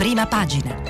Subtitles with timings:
[0.00, 0.80] prima pagina.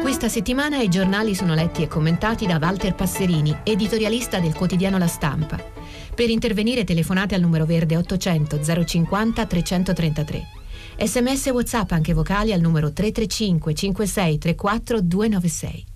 [0.00, 5.06] Questa settimana i giornali sono letti e commentati da Walter Passerini, editorialista del quotidiano La
[5.06, 5.62] Stampa.
[6.14, 10.46] Per intervenire telefonate al numero verde 800 050 333.
[10.96, 15.92] Sms e WhatsApp anche vocali al numero 335 56 34 296.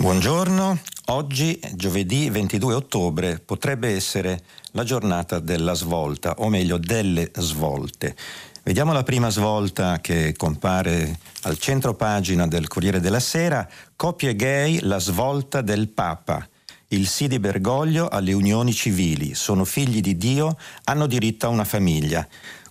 [0.00, 4.40] Buongiorno, oggi giovedì 22 ottobre potrebbe essere
[4.70, 8.14] la giornata della svolta, o meglio delle svolte.
[8.62, 14.78] Vediamo la prima svolta che compare al centro pagina del Corriere della Sera, coppie gay,
[14.82, 16.48] la svolta del Papa.
[16.90, 21.64] Il sì di Bergoglio alle unioni civili, sono figli di Dio, hanno diritto a una
[21.64, 22.26] famiglia.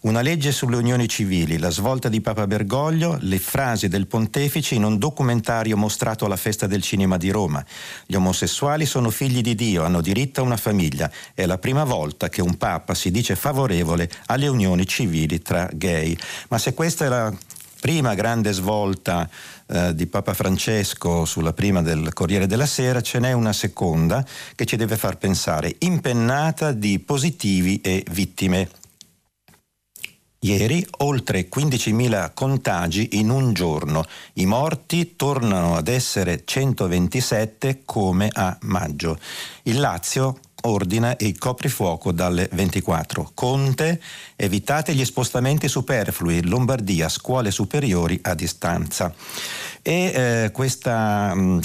[0.07, 4.85] Una legge sulle unioni civili, la svolta di Papa Bergoglio, le frasi del pontefice in
[4.85, 7.63] un documentario mostrato alla Festa del Cinema di Roma.
[8.05, 11.11] Gli omosessuali sono figli di Dio, hanno diritto a una famiglia.
[11.33, 16.17] È la prima volta che un Papa si dice favorevole alle unioni civili tra gay.
[16.47, 17.33] Ma se questa è la
[17.81, 19.29] prima grande svolta
[19.65, 24.63] eh, di Papa Francesco sulla prima del Corriere della Sera, ce n'è una seconda che
[24.63, 28.69] ci deve far pensare, impennata di positivi e vittime.
[30.41, 34.05] Ieri oltre 15.000 contagi in un giorno.
[34.33, 39.17] I morti tornano ad essere 127 come a maggio.
[39.63, 43.31] Il Lazio ordina il coprifuoco dalle 24.
[43.33, 43.99] Conte,
[44.35, 46.43] evitate gli spostamenti superflui.
[46.43, 49.11] Lombardia, scuole superiori a distanza.
[49.81, 51.59] E eh, questa, mm,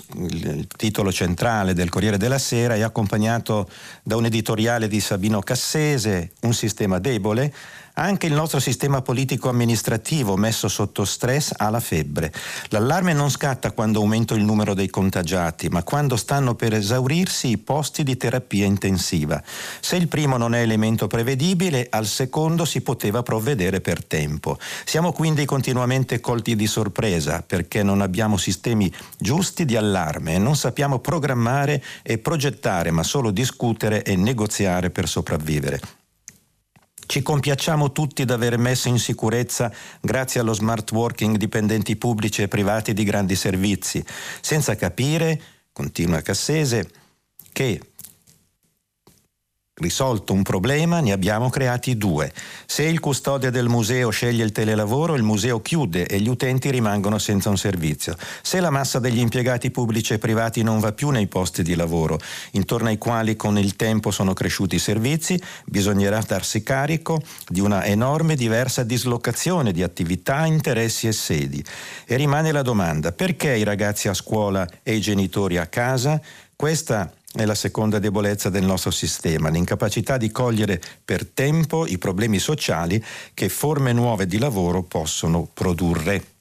[0.76, 3.68] titolo centrale del Corriere della Sera è accompagnato
[4.02, 7.52] da un editoriale di Sabino Cassese, Un sistema debole,
[7.94, 12.32] anche il nostro sistema politico-amministrativo messo sotto stress ha la febbre.
[12.68, 17.58] L'allarme non scatta quando aumenta il numero dei contagiati, ma quando stanno per esaurirsi i
[17.58, 19.42] posti di terapia intensiva.
[19.80, 24.58] Se il primo non è elemento prevedibile, al secondo si poteva provvedere per tempo.
[24.84, 30.56] Siamo quindi continuamente colti di sorpresa perché non abbiamo sistemi giusti di allarme e non
[30.56, 36.01] sappiamo programmare e progettare, ma solo discutere e negoziare per sopravvivere.
[37.12, 42.94] Ci compiacciamo tutti d'aver messo in sicurezza, grazie allo smart working, dipendenti pubblici e privati
[42.94, 44.02] di grandi servizi,
[44.40, 45.38] senza capire,
[45.74, 46.88] continua Cassese,
[47.52, 47.91] che
[49.74, 52.30] Risolto un problema, ne abbiamo creati due.
[52.66, 57.16] Se il custode del museo sceglie il telelavoro, il museo chiude e gli utenti rimangono
[57.16, 58.14] senza un servizio.
[58.42, 62.20] Se la massa degli impiegati pubblici e privati non va più nei posti di lavoro,
[62.50, 67.86] intorno ai quali con il tempo sono cresciuti i servizi, bisognerà darsi carico di una
[67.86, 71.64] enorme diversa dislocazione di attività, interessi e sedi.
[72.04, 76.20] E rimane la domanda, perché i ragazzi a scuola e i genitori a casa?
[76.54, 82.38] Questa è la seconda debolezza del nostro sistema, l'incapacità di cogliere per tempo i problemi
[82.38, 86.32] sociali che forme nuove di lavoro possono produrre.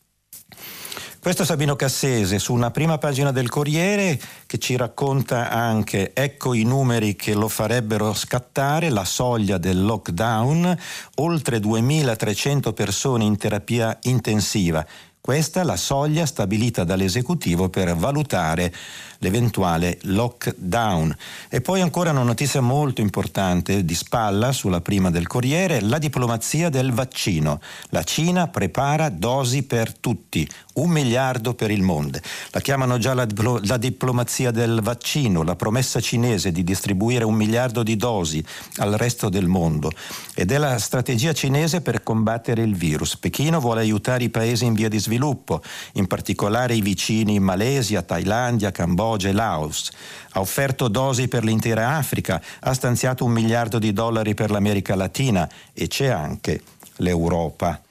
[1.22, 6.56] Questo è Sabino Cassese su una prima pagina del Corriere che ci racconta anche ecco
[6.56, 10.76] i numeri che lo farebbero scattare, la soglia del lockdown,
[11.18, 14.84] oltre 2300 persone in terapia intensiva.
[15.22, 18.74] Questa è la soglia stabilita dall'esecutivo per valutare
[19.22, 21.16] l'eventuale lockdown.
[21.48, 26.70] E poi ancora una notizia molto importante di spalla sulla prima del Corriere, la diplomazia
[26.70, 27.62] del vaccino.
[27.90, 32.20] La Cina prepara dosi per tutti, un miliardo per il mondo.
[32.50, 33.28] La chiamano già la,
[33.62, 38.44] la, diplomazia del vaccino, la promessa cinese di distribuire un miliardo di dosi
[38.78, 39.92] al resto del mondo.
[40.34, 43.18] Ed è la strategia cinese per combattere il virus.
[43.18, 48.72] Pechino vuole aiutare i paesi in via di sviluppo, in particolare i vicini Malesia, Thailandia,
[48.72, 49.92] Cambogia, Cambogia e Laos,
[50.34, 55.50] ha offerto dosi per l'intera Africa, ha stanziato un miliardo di dollari per l'America Latina
[55.74, 56.62] e c'è anche
[56.98, 57.82] l'Europa.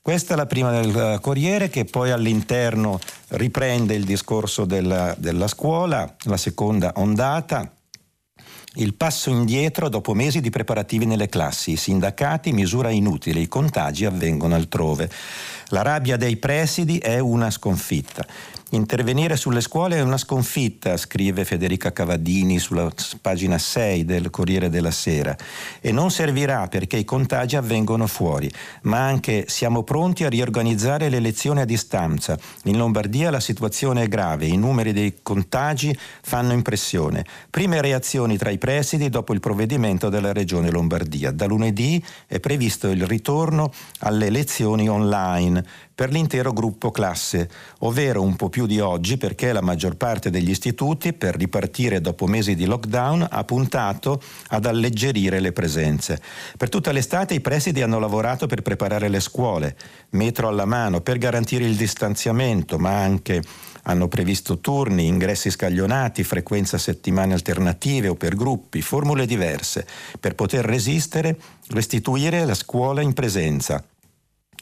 [0.00, 2.98] Questa è la prima del eh, Corriere che poi all'interno
[3.28, 7.70] riprende il discorso della, della scuola, la seconda ondata,
[8.74, 14.04] il passo indietro dopo mesi di preparativi nelle classi, i sindacati misura inutile, i contagi
[14.04, 15.10] avvengono altrove.
[15.70, 18.24] La rabbia dei presidi è una sconfitta.
[18.70, 22.92] Intervenire sulle scuole è una sconfitta, scrive Federica Cavadini sulla
[23.22, 25.34] pagina 6 del Corriere della Sera,
[25.80, 28.50] e non servirà perché i contagi avvengono fuori,
[28.82, 32.38] ma anche siamo pronti a riorganizzare le lezioni a distanza.
[32.64, 37.24] In Lombardia la situazione è grave, i numeri dei contagi fanno impressione.
[37.48, 41.30] Prime reazioni tra i presidi dopo il provvedimento della Regione Lombardia.
[41.30, 45.57] Da lunedì è previsto il ritorno alle lezioni online
[45.94, 47.48] per l'intero gruppo classe,
[47.80, 52.26] ovvero un po' più di oggi perché la maggior parte degli istituti, per ripartire dopo
[52.26, 56.20] mesi di lockdown, ha puntato ad alleggerire le presenze.
[56.56, 59.76] Per tutta l'estate i presidi hanno lavorato per preparare le scuole,
[60.10, 63.42] metro alla mano, per garantire il distanziamento, ma anche
[63.88, 69.86] hanno previsto turni, ingressi scaglionati, frequenza settimane alternative o per gruppi, formule diverse,
[70.20, 71.38] per poter resistere,
[71.68, 73.82] restituire la scuola in presenza.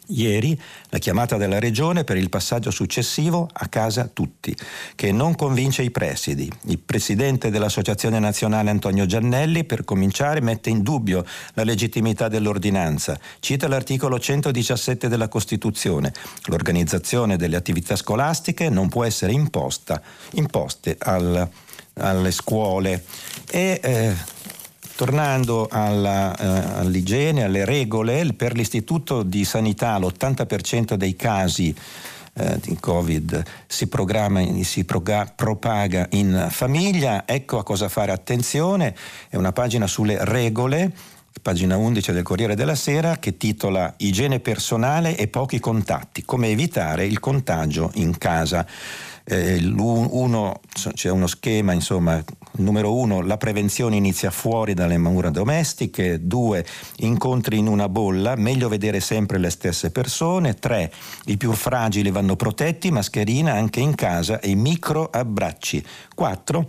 [0.09, 0.59] Ieri
[0.91, 4.57] la chiamata della Regione per il passaggio successivo a casa tutti,
[4.95, 6.51] che non convince i presidi.
[6.67, 11.25] Il presidente dell'Associazione Nazionale Antonio Giannelli, per cominciare, mette in dubbio
[11.55, 13.19] la legittimità dell'ordinanza.
[13.41, 16.13] Cita l'articolo 117 della Costituzione.
[16.45, 20.01] L'organizzazione delle attività scolastiche non può essere imposta,
[20.33, 21.49] imposte al,
[21.95, 23.05] alle scuole.
[23.51, 24.36] E, eh,
[24.97, 31.75] Tornando alla, eh, all'igiene, alle regole, per l'Istituto di Sanità l'80% dei casi
[32.33, 33.89] eh, di Covid si,
[34.63, 37.25] si proga, propaga in famiglia.
[37.27, 38.95] Ecco a cosa fare attenzione.
[39.29, 40.93] È una pagina sulle regole
[41.47, 47.07] pagina 11 del Corriere della Sera, che titola Igiene personale e pochi contatti, come evitare
[47.07, 48.67] il contagio in casa.
[49.23, 50.61] Eh, uno,
[50.95, 52.21] c'è uno schema, insomma,
[52.59, 56.65] numero uno, la prevenzione inizia fuori dalle mura domestiche, due,
[56.97, 60.93] incontri in una bolla, meglio vedere sempre le stesse persone, tre,
[61.27, 66.69] i più fragili vanno protetti, mascherina anche in casa e micro abbracci, quattro,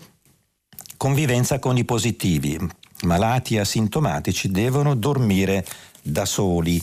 [0.97, 2.57] convivenza con i positivi,
[3.03, 5.65] malati asintomatici devono dormire
[6.01, 6.81] da soli.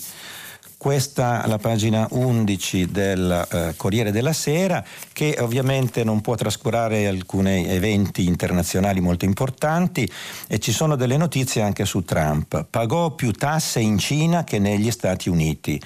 [0.85, 4.85] Questa la pagina 11 del eh, Corriere della Sera
[5.15, 10.07] che ovviamente non può trascurare alcuni eventi internazionali molto importanti
[10.47, 12.67] e ci sono delle notizie anche su Trump.
[12.69, 15.81] Pagò più tasse in Cina che negli Stati Uniti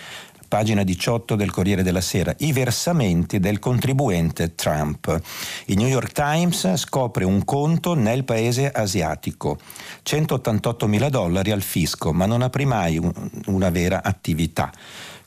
[0.48, 5.20] pagina 18 del Corriere della Sera, i versamenti del contribuente Trump.
[5.66, 9.58] Il New York Times scopre un conto nel paese asiatico,
[10.02, 12.98] 188 mila dollari al fisco, ma non apri mai
[13.46, 14.72] una vera attività.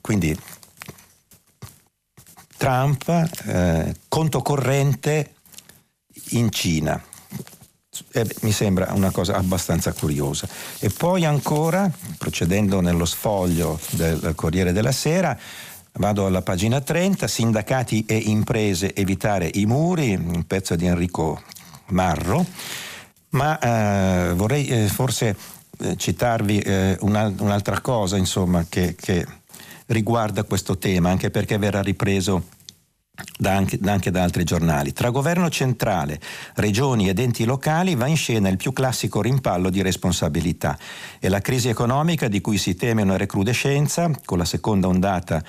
[0.02, 0.38] Quindi
[2.58, 3.08] Trump,
[3.46, 5.36] eh, conto corrente
[6.32, 7.02] in Cina
[8.12, 10.48] eh, mi sembra una cosa abbastanza curiosa.
[10.80, 15.38] E poi ancora, procedendo nello sfoglio del Corriere della Sera,
[15.94, 21.42] vado alla pagina 30, sindacati e imprese evitare i muri, un pezzo di Enrico
[21.88, 22.45] Marro,
[23.30, 25.36] ma eh, vorrei eh, forse
[25.80, 29.25] eh, citarvi eh, un'altra cosa insomma, che, che
[29.88, 32.44] riguarda questo tema, anche perché verrà ripreso
[33.38, 34.94] da anche, anche, da altri giornali.
[34.94, 36.19] Tra governo centrale,
[36.56, 40.78] regioni ed enti locali va in scena il più classico rimpallo di responsabilità
[41.19, 45.44] e la crisi economica di cui si teme una recrudescenza con la seconda ondata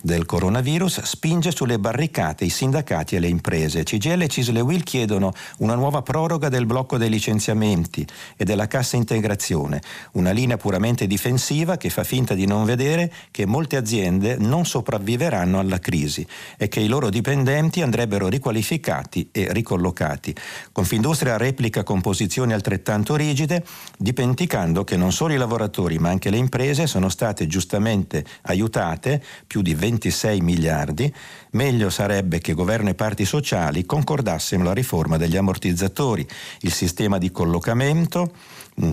[0.00, 3.82] del coronavirus spinge sulle barricate i sindacati e le imprese.
[3.82, 8.06] CGL e Cisle Will chiedono una nuova proroga del blocco dei licenziamenti
[8.36, 13.44] e della cassa integrazione, una linea puramente difensiva che fa finta di non vedere che
[13.44, 16.24] molte aziende non sopravviveranno alla crisi
[16.56, 20.32] e che i loro dipendenti andrebbero riqualificati e ricollocati.
[20.70, 23.64] Confindustria replica con posizioni altrettanto rigide,
[23.98, 29.60] dimenticando che non solo i lavoratori ma anche le imprese sono state giustamente aiutate più
[29.60, 31.12] di 20 26 miliardi,
[31.52, 36.26] meglio sarebbe che governo e parti sociali concordassero la riforma degli ammortizzatori,
[36.60, 38.32] il sistema di collocamento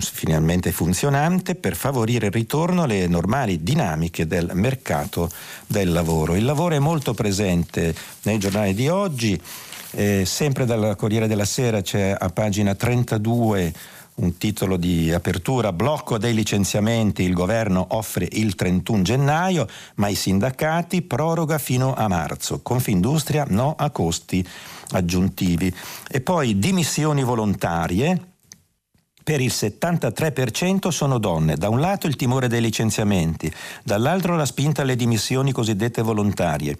[0.00, 5.30] finalmente funzionante per favorire il ritorno alle normali dinamiche del mercato
[5.64, 6.34] del lavoro.
[6.34, 9.40] Il lavoro è molto presente nei giornali di oggi,
[9.92, 13.72] eh, sempre dal Corriere della Sera c'è a pagina 32
[14.16, 20.14] un titolo di apertura, blocco dei licenziamenti, il governo offre il 31 gennaio, ma i
[20.14, 24.46] sindacati proroga fino a marzo, Confindustria no a costi
[24.92, 25.72] aggiuntivi.
[26.08, 28.34] E poi dimissioni volontarie,
[29.26, 31.56] per il 73% sono donne.
[31.56, 36.76] Da un lato il timore dei licenziamenti, dall'altro la spinta alle dimissioni cosiddette volontarie.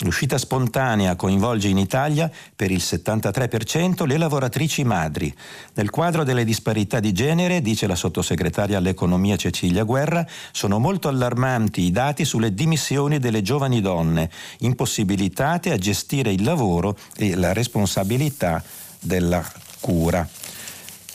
[0.00, 5.34] L'uscita spontanea coinvolge in Italia per il 73% le lavoratrici madri.
[5.72, 11.80] Nel quadro delle disparità di genere, dice la sottosegretaria all'economia Cecilia Guerra, sono molto allarmanti
[11.80, 18.62] i dati sulle dimissioni delle giovani donne, impossibilitate a gestire il lavoro e la responsabilità
[19.00, 19.42] della
[19.80, 20.28] cura.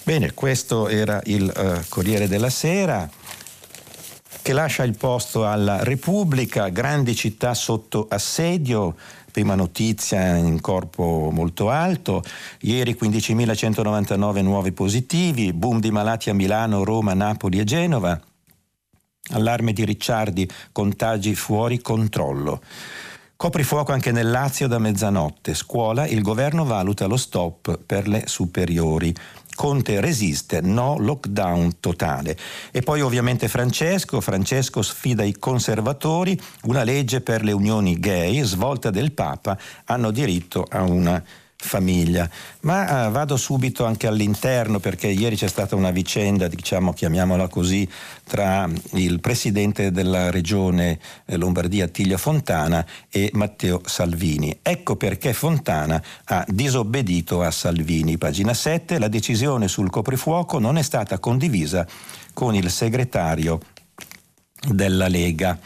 [0.03, 3.07] Bene, questo era il uh, Corriere della Sera
[4.41, 8.95] che lascia il posto alla Repubblica, grandi città sotto assedio,
[9.31, 12.23] prima notizia in corpo molto alto,
[12.61, 18.19] ieri 15.199 nuovi positivi, boom di malati a Milano, Roma, Napoli e Genova,
[19.31, 22.61] allarme di Ricciardi, contagi fuori controllo.
[23.41, 25.55] Coprifuoco anche nel Lazio da mezzanotte.
[25.55, 29.11] Scuola, il governo valuta lo stop per le superiori.
[29.61, 32.35] Conte resiste, no lockdown totale.
[32.71, 38.89] E poi ovviamente Francesco, Francesco sfida i conservatori, una legge per le unioni gay, svolta
[38.89, 41.23] del Papa, hanno diritto a una
[41.61, 42.29] famiglia.
[42.61, 47.87] Ma uh, vado subito anche all'interno perché ieri c'è stata una vicenda, diciamo, chiamiamola così,
[48.23, 54.59] tra il presidente della regione eh, Lombardia Attilio Fontana e Matteo Salvini.
[54.61, 58.17] Ecco perché Fontana ha disobbedito a Salvini.
[58.17, 61.85] Pagina 7, la decisione sul coprifuoco non è stata condivisa
[62.33, 63.59] con il segretario
[64.67, 65.57] della Lega.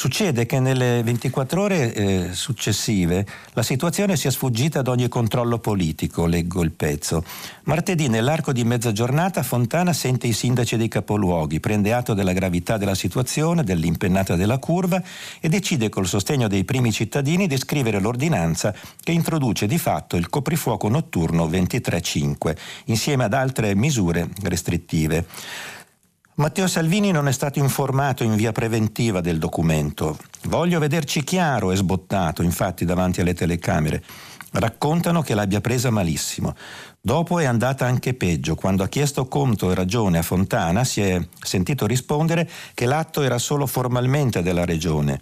[0.00, 6.24] Succede che nelle 24 ore eh, successive la situazione sia sfuggita ad ogni controllo politico,
[6.24, 7.22] leggo il pezzo.
[7.64, 12.78] Martedì nell'arco di mezza giornata Fontana sente i sindaci dei capoluoghi, prende atto della gravità
[12.78, 15.02] della situazione, dell'impennata della curva
[15.38, 20.30] e decide col sostegno dei primi cittadini di scrivere l'ordinanza che introduce di fatto il
[20.30, 25.26] coprifuoco notturno 23-5 insieme ad altre misure restrittive.
[26.40, 30.16] Matteo Salvini non è stato informato in via preventiva del documento.
[30.44, 34.02] Voglio vederci chiaro, è sbottato, infatti, davanti alle telecamere.
[34.52, 36.56] Raccontano che l'abbia presa malissimo.
[36.98, 38.54] Dopo è andata anche peggio.
[38.54, 43.36] Quando ha chiesto conto e ragione a Fontana si è sentito rispondere che l'atto era
[43.36, 45.20] solo formalmente della regione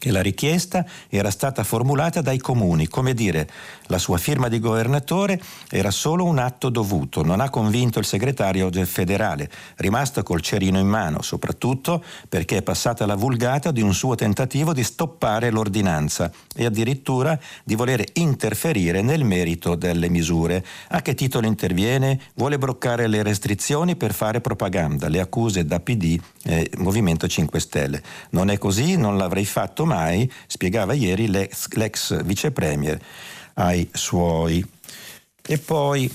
[0.00, 3.46] che la richiesta era stata formulata dai comuni, come dire,
[3.90, 8.70] la sua firma di governatore era solo un atto dovuto, non ha convinto il segretario
[8.86, 14.14] federale, rimasto col cerino in mano, soprattutto perché è passata la vulgata di un suo
[14.14, 20.64] tentativo di stoppare l'ordinanza e addirittura di voler interferire nel merito delle misure.
[20.90, 22.20] A che titolo interviene?
[22.34, 28.02] Vuole bloccare le restrizioni per fare propaganda, le accuse da PD e Movimento 5 Stelle.
[28.30, 32.98] Non è così, non l'avrei fatto mai, spiegava ieri l'ex, l'ex vice premier
[33.54, 34.64] ai suoi.
[35.42, 36.12] E poi,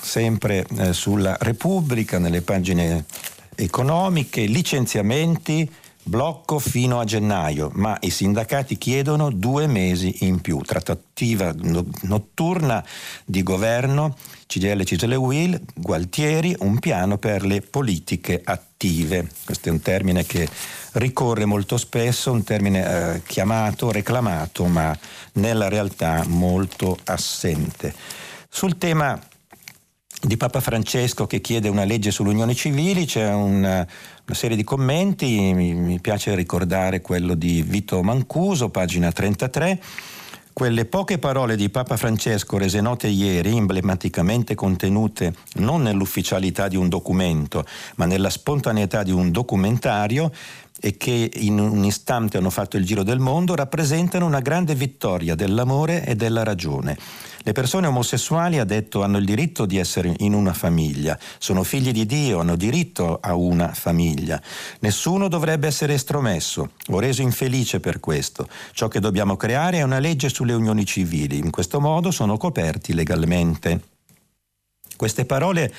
[0.00, 3.04] sempre eh, sulla Repubblica, nelle pagine
[3.54, 5.70] economiche, licenziamenti,
[6.06, 10.60] blocco fino a gennaio, ma i sindacati chiedono due mesi in più.
[10.60, 11.52] Trattativa
[12.02, 12.84] notturna
[13.24, 14.16] di governo,
[14.46, 19.28] CGL, CGL Will, Gualtieri, un piano per le politiche attive.
[19.44, 20.48] Questo è un termine che
[20.96, 24.96] ricorre molto spesso, un termine eh, chiamato, reclamato, ma
[25.34, 27.94] nella realtà molto assente.
[28.48, 29.18] Sul tema
[30.18, 33.86] di Papa Francesco che chiede una legge sulle unioni civili, c'è una,
[34.26, 39.80] una serie di commenti, mi, mi piace ricordare quello di Vito Mancuso, pagina 33
[40.56, 46.88] quelle poche parole di Papa Francesco rese note ieri, emblematicamente contenute non nell'ufficialità di un
[46.88, 50.32] documento, ma nella spontaneità di un documentario,
[50.80, 55.34] e che in un istante hanno fatto il giro del mondo, rappresentano una grande vittoria
[55.34, 56.96] dell'amore e della ragione.
[57.46, 61.92] Le persone omosessuali, ha detto, hanno il diritto di essere in una famiglia, sono figli
[61.92, 64.42] di Dio, hanno diritto a una famiglia.
[64.80, 68.48] Nessuno dovrebbe essere estromesso o reso infelice per questo.
[68.72, 72.92] Ciò che dobbiamo creare è una legge sulle unioni civili, in questo modo sono coperti
[72.94, 73.80] legalmente.
[74.96, 75.72] Queste parole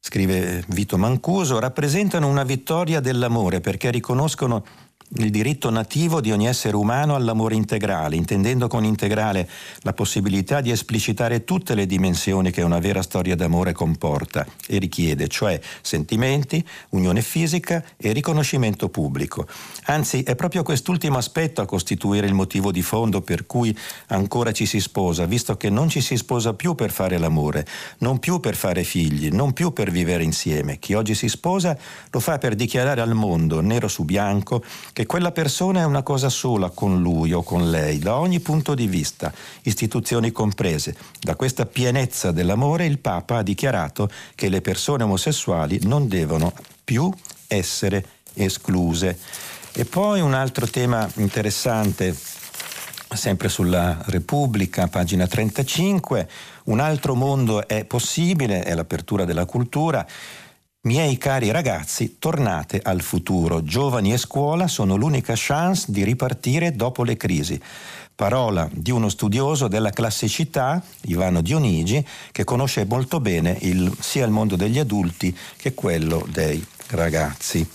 [0.00, 4.64] scrive Vito Mancuso, rappresentano una vittoria dell'amore perché riconoscono
[5.14, 9.48] il diritto nativo di ogni essere umano all'amore integrale, intendendo con integrale
[9.80, 15.26] la possibilità di esplicitare tutte le dimensioni che una vera storia d'amore comporta e richiede,
[15.26, 19.48] cioè sentimenti, unione fisica e riconoscimento pubblico.
[19.86, 23.76] Anzi, è proprio quest'ultimo aspetto a costituire il motivo di fondo per cui
[24.08, 27.66] ancora ci si sposa, visto che non ci si sposa più per fare l'amore,
[27.98, 30.78] non più per fare figli, non più per vivere insieme.
[30.78, 31.76] Chi oggi si sposa
[32.10, 34.62] lo fa per dichiarare al mondo, nero su bianco,
[34.99, 38.74] che quella persona è una cosa sola con lui o con lei, da ogni punto
[38.74, 40.96] di vista, istituzioni comprese.
[41.18, 46.52] Da questa pienezza dell'amore il Papa ha dichiarato che le persone omosessuali non devono
[46.82, 47.12] più
[47.46, 48.04] essere
[48.34, 49.18] escluse.
[49.72, 52.16] E poi un altro tema interessante
[53.16, 56.28] sempre sulla Repubblica, pagina 35,
[56.64, 60.06] un altro mondo è possibile, è l'apertura della cultura.
[60.82, 63.62] Miei cari ragazzi, tornate al futuro.
[63.62, 67.60] Giovani e scuola sono l'unica chance di ripartire dopo le crisi.
[68.14, 74.30] Parola di uno studioso della classicità, Ivano Dionigi, che conosce molto bene il, sia il
[74.30, 77.68] mondo degli adulti che quello dei ragazzi.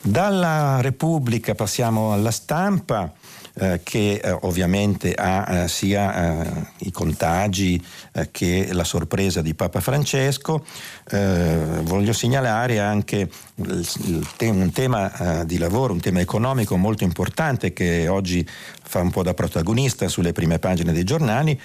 [0.00, 3.12] Dalla Repubblica passiamo alla stampa.
[3.54, 9.54] Eh, che eh, ovviamente ha eh, sia eh, i contagi eh, che la sorpresa di
[9.54, 10.64] Papa Francesco.
[11.10, 19.00] voglio segnalare anche un tema di lavoro, un tema economico molto importante che oggi fa
[19.00, 21.60] un po' da protagonista sulle prime pagine dei giornali,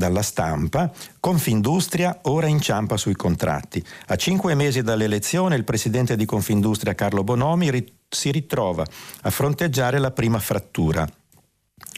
[0.00, 0.90] dalla stampa,
[1.20, 3.84] Confindustria ora inciampa sui contratti.
[4.06, 8.82] A cinque mesi dall'elezione il presidente di Confindustria Carlo Bonomi rit- si ritrova
[9.20, 11.06] a fronteggiare la prima frattura.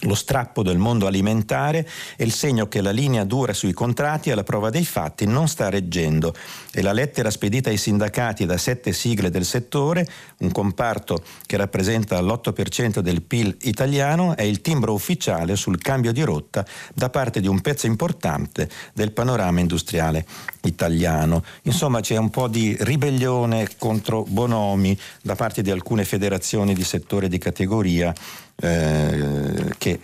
[0.05, 4.43] Lo strappo del mondo alimentare è il segno che la linea dura sui contratti alla
[4.43, 6.35] prova dei fatti non sta reggendo
[6.73, 12.21] e la lettera spedita ai sindacati da sette sigle del settore, un comparto che rappresenta
[12.21, 17.47] l'8% del PIL italiano, è il timbro ufficiale sul cambio di rotta da parte di
[17.47, 20.27] un pezzo importante del panorama industriale
[20.63, 21.45] italiano.
[21.63, 27.29] Insomma c'è un po' di ribellione contro Bonomi da parte di alcune federazioni di settore
[27.29, 28.13] di categoria
[28.57, 30.01] eh, che,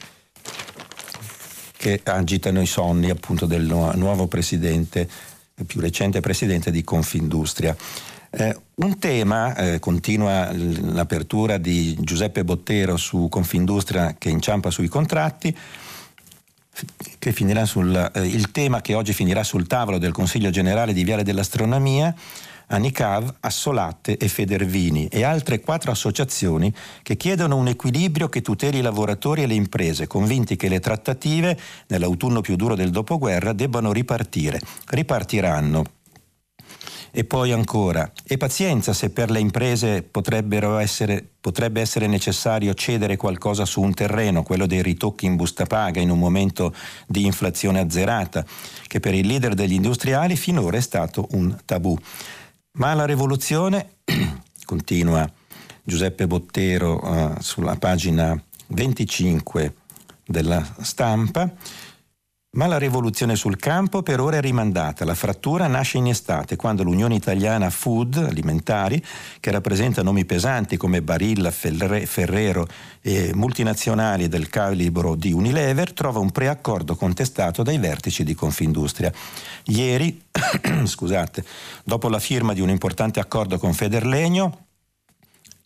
[1.76, 5.08] che, agitano i sonni appunto del nuovo presidente,
[5.66, 7.76] più recente presidente di Confindustria.
[8.30, 15.56] Eh, un tema, eh, continua l'apertura di Giuseppe Bottero su Confindustria che inciampa sui contratti,
[17.18, 21.04] che finirà sul, eh, il tema che oggi finirà sul tavolo del Consiglio generale di
[21.04, 22.14] Viale dell'Astronomia
[22.68, 26.72] Anicav, Assolatte e Federvini e altre quattro associazioni
[27.02, 31.58] che chiedono un equilibrio che tuteli i lavoratori e le imprese, convinti che le trattative,
[31.88, 34.60] nell'autunno più duro del dopoguerra, debbano ripartire.
[34.86, 35.84] Ripartiranno.
[37.10, 40.06] E poi ancora, e pazienza se per le imprese
[40.78, 46.00] essere, potrebbe essere necessario cedere qualcosa su un terreno, quello dei ritocchi in busta paga
[46.00, 46.74] in un momento
[47.06, 48.44] di inflazione azzerata,
[48.86, 51.98] che per il leader degli industriali finora è stato un tabù.
[52.72, 53.96] Ma la rivoluzione,
[54.64, 55.28] continua.
[55.82, 59.74] Giuseppe Bottero uh, sulla pagina 25
[60.24, 61.50] della stampa,
[62.52, 65.04] ma la rivoluzione sul campo per ora è rimandata.
[65.04, 69.04] La frattura nasce in estate, quando l'Unione Italiana Food Alimentari,
[69.38, 72.66] che rappresenta nomi pesanti come Barilla, Ferrero
[73.02, 79.12] e multinazionali del calibro di Unilever, trova un preaccordo contestato dai vertici di Confindustria.
[79.64, 80.22] Ieri,
[80.84, 81.44] scusate,
[81.84, 84.67] dopo la firma di un importante accordo con Federlegno,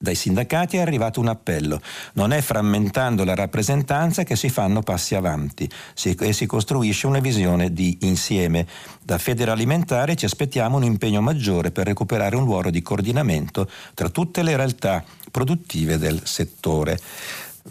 [0.03, 1.81] dai sindacati è arrivato un appello.
[2.15, 5.71] Non è frammentando la rappresentanza che si fanno passi avanti
[6.03, 8.67] e si costruisce una visione di insieme.
[9.01, 14.43] Da Federalimentare ci aspettiamo un impegno maggiore per recuperare un ruolo di coordinamento tra tutte
[14.43, 16.99] le realtà produttive del settore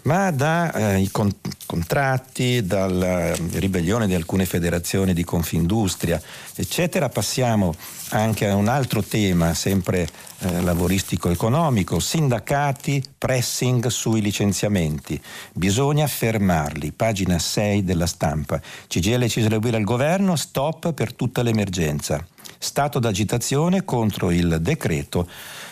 [0.02, 1.34] ma dai eh, con-
[1.66, 6.20] contratti, dalla ribellione di alcune federazioni di Confindustria,
[6.54, 7.74] eccetera, passiamo
[8.10, 10.08] anche a un altro tema, sempre
[10.40, 15.20] eh, lavoristico-economico, sindacati, pressing sui licenziamenti.
[15.52, 18.60] Bisogna fermarli, pagina 6 della stampa.
[18.88, 22.24] CGL ci eseguire il governo, stop per tutta l'emergenza.
[22.58, 25.28] Stato d'agitazione contro il decreto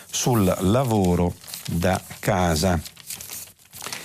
[0.09, 2.79] sul lavoro da casa.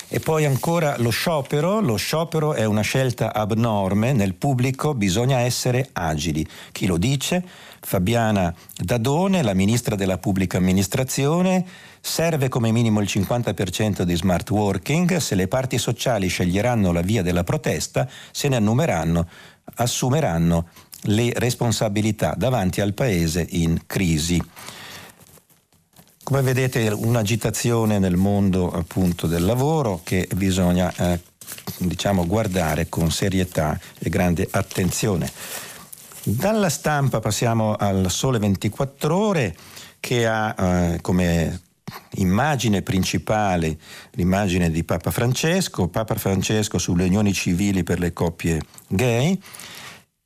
[0.09, 5.89] E poi ancora lo sciopero, lo sciopero è una scelta abnorme, nel pubblico bisogna essere
[5.93, 6.47] agili.
[6.71, 7.45] Chi lo dice?
[7.81, 11.67] Fabiana Dadone, la ministra della pubblica amministrazione,
[12.01, 17.23] serve come minimo il 50% di smart working, se le parti sociali sceglieranno la via
[17.23, 18.63] della protesta, se ne
[19.75, 20.69] assumeranno
[21.03, 24.41] le responsabilità davanti al Paese in crisi.
[26.27, 31.21] Come vedete un'agitazione nel mondo appunto del lavoro che bisogna eh,
[31.79, 35.31] diciamo, guardare con serietà e grande attenzione.
[36.25, 39.57] Dalla stampa passiamo al Sole 24 ore
[40.01, 41.61] che ha eh, come
[42.15, 43.79] immagine principale
[44.15, 49.41] l'immagine di Papa Francesco, Papa Francesco sulle unioni civili per le coppie gay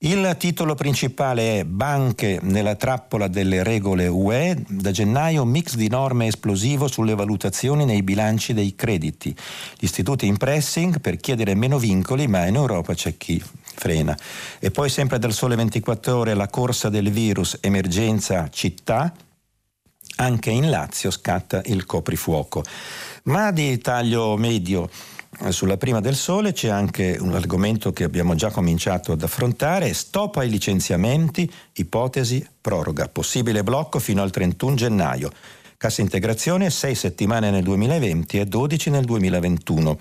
[0.02, 4.64] il titolo principale è Banche nella trappola delle regole UE.
[4.66, 9.28] Da gennaio mix di norme esplosivo sulle valutazioni nei bilanci dei crediti.
[9.78, 13.42] Gli istituti in pressing per chiedere meno vincoli, ma in Europa c'è chi
[13.74, 14.16] frena.
[14.58, 19.12] E poi sempre dal sole 24 ore la corsa del virus, emergenza città.
[20.16, 22.64] Anche in Lazio scatta il coprifuoco.
[23.24, 24.88] Ma di taglio medio
[25.48, 30.36] sulla prima del sole c'è anche un argomento che abbiamo già cominciato ad affrontare, stop
[30.36, 35.32] ai licenziamenti, ipotesi proroga, possibile blocco fino al 31 gennaio.
[35.78, 39.98] Cassa integrazione 6 settimane nel 2020 e 12 nel 2021.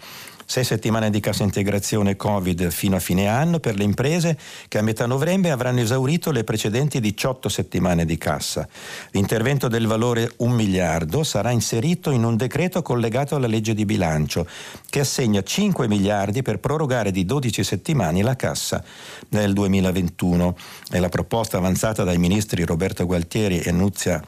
[0.50, 4.36] Sei settimane di cassa integrazione Covid fino a fine anno per le imprese
[4.68, 8.68] che a metà novembre avranno esaurito le precedenti 18 settimane di cassa.
[9.12, 14.48] L'intervento del valore 1 miliardo sarà inserito in un decreto collegato alla legge di bilancio
[14.90, 18.84] che assegna 5 miliardi per prorogare di 12 settimane la cassa
[19.28, 20.58] nel 2021.
[20.90, 24.20] È la proposta avanzata dai ministri Roberto Gualtieri e Nuzia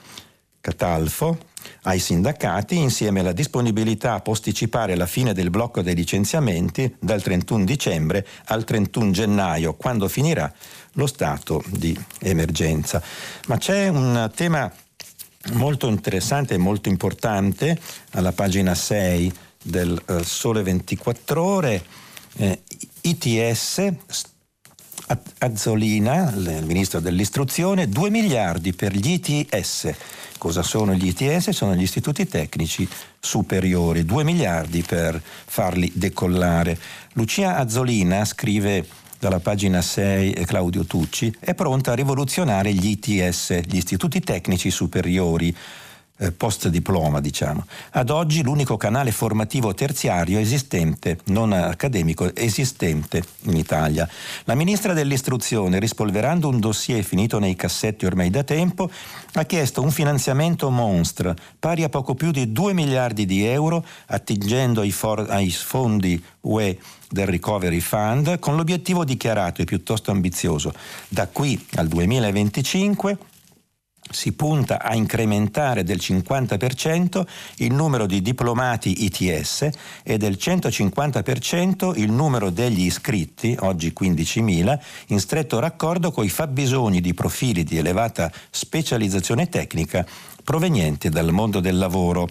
[0.62, 1.50] Catalfo
[1.84, 7.64] ai sindacati insieme alla disponibilità a posticipare la fine del blocco dei licenziamenti dal 31
[7.66, 10.52] dicembre al 31 gennaio, quando finirà
[10.94, 13.02] lo stato di emergenza.
[13.48, 14.72] Ma c'è un tema
[15.54, 17.80] molto interessante e molto importante
[18.12, 21.84] alla pagina 6 del eh, Sole 24 ore.
[22.38, 22.62] Eh,
[23.02, 23.94] ITS,
[25.40, 29.94] Azzolina, il ministro dell'istruzione, 2 miliardi per gli ITS.
[30.38, 31.50] Cosa sono gli ITS?
[31.50, 32.88] Sono gli istituti tecnici
[33.20, 36.78] superiori, 2 miliardi per farli decollare.
[37.14, 38.88] Lucia Azzolina scrive
[39.20, 45.56] dalla pagina 6 Claudio Tucci, è pronta a rivoluzionare gli ITS, gli istituti tecnici superiori
[46.22, 47.66] eh, post diploma, diciamo.
[47.92, 54.08] Ad oggi l'unico canale formativo terziario esistente, non accademico, esistente in Italia.
[54.44, 58.90] La ministra dell'istruzione, rispolverando un dossier finito nei cassetti ormai da tempo,
[59.34, 64.82] ha chiesto un finanziamento monstre pari a poco più di 2 miliardi di euro attingendo
[64.82, 66.78] ai, for- ai fondi UE
[67.10, 70.74] del Recovery Fund con l'obiettivo dichiarato e piuttosto ambizioso
[71.10, 73.18] da qui al 2025
[74.12, 77.26] si punta a incrementare del 50%
[77.58, 79.70] il numero di diplomati ITS
[80.04, 87.02] e del 150% il numero degli iscritti, oggi 15.000, in stretto raccordo con i fabbisogni
[87.02, 90.06] di profili di elevata specializzazione tecnica
[90.44, 92.30] provenienti dal mondo del lavoro.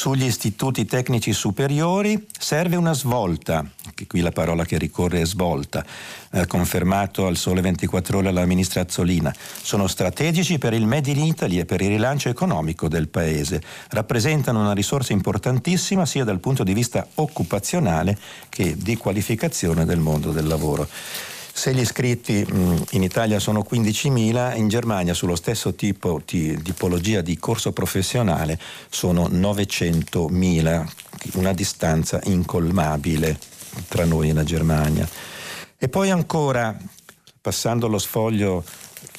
[0.00, 3.70] Sugli istituti tecnici superiori serve una svolta,
[4.06, 5.84] qui la parola che ricorre è svolta,
[6.30, 9.30] eh, confermato al Sole 24 ore la ministra Azzolina.
[9.60, 13.60] Sono strategici per il Made in Italy e per il rilancio economico del Paese.
[13.90, 20.32] Rappresentano una risorsa importantissima sia dal punto di vista occupazionale che di qualificazione del mondo
[20.32, 20.88] del lavoro.
[21.60, 22.42] Se gli iscritti
[22.92, 29.28] in Italia sono 15.000, in Germania sullo stesso tipo di tipologia di corso professionale sono
[29.28, 30.90] 900.000,
[31.34, 33.38] una distanza incolmabile
[33.88, 35.06] tra noi e la Germania.
[35.76, 36.74] E poi ancora,
[37.42, 38.64] passando lo sfoglio,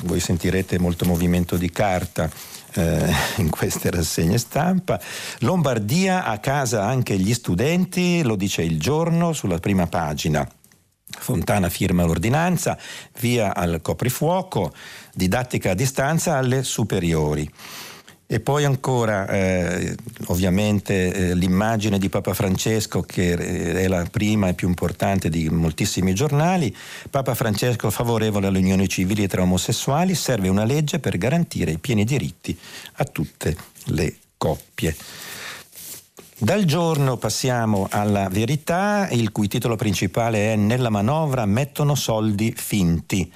[0.06, 2.28] voi sentirete molto movimento di carta,
[2.74, 5.00] eh, in queste rassegne stampa.
[5.42, 10.52] Lombardia a casa anche gli studenti, lo dice il giorno sulla prima pagina.
[11.18, 12.78] Fontana firma l'ordinanza,
[13.20, 14.74] via al coprifuoco,
[15.14, 17.50] didattica a distanza alle superiori.
[18.32, 19.94] E poi ancora, eh,
[20.28, 26.14] ovviamente, eh, l'immagine di Papa Francesco, che è la prima e più importante di moltissimi
[26.14, 26.74] giornali.
[27.10, 32.06] Papa Francesco favorevole alle unioni civili tra omosessuali, serve una legge per garantire i pieni
[32.06, 32.58] diritti
[32.94, 33.54] a tutte
[33.88, 34.96] le coppie.
[36.44, 43.32] Dal giorno passiamo alla verità, il cui titolo principale è Nella manovra mettono soldi finti.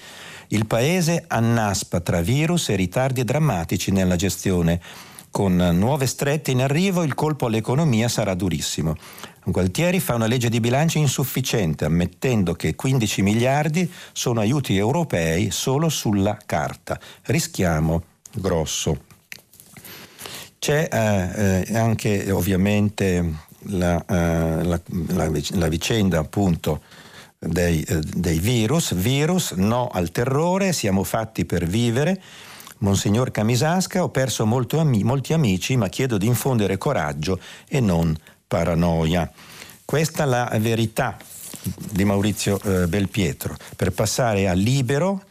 [0.48, 4.82] Il paese annaspa tra virus e ritardi drammatici nella gestione.
[5.30, 8.96] Con nuove strette in arrivo il colpo all'economia sarà durissimo.
[9.44, 15.90] Gualtieri fa una legge di bilancio insufficiente, ammettendo che 15 miliardi sono aiuti europei solo
[15.90, 17.00] sulla carta.
[17.26, 18.02] Rischiamo
[18.34, 19.05] grosso.
[20.66, 23.34] C'è eh, eh, anche ovviamente
[23.66, 26.82] la, eh, la, la, la, vicenda appunto
[27.38, 32.20] dei, eh, dei virus, virus no al terrore, siamo fatti per vivere.
[32.80, 39.32] Monsignor Camisasca, ho perso ami- molti amici, ma chiedo di infondere coraggio e non paranoia.
[39.86, 41.16] Questa è la verità
[41.92, 43.56] di Maurizio eh, Belpietro.
[43.76, 45.22] Per passare a libero,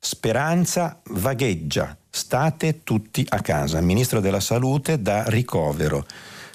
[0.00, 3.80] speranza vagheggia, State tutti a casa.
[3.80, 6.04] Ministro della Salute dà ricovero.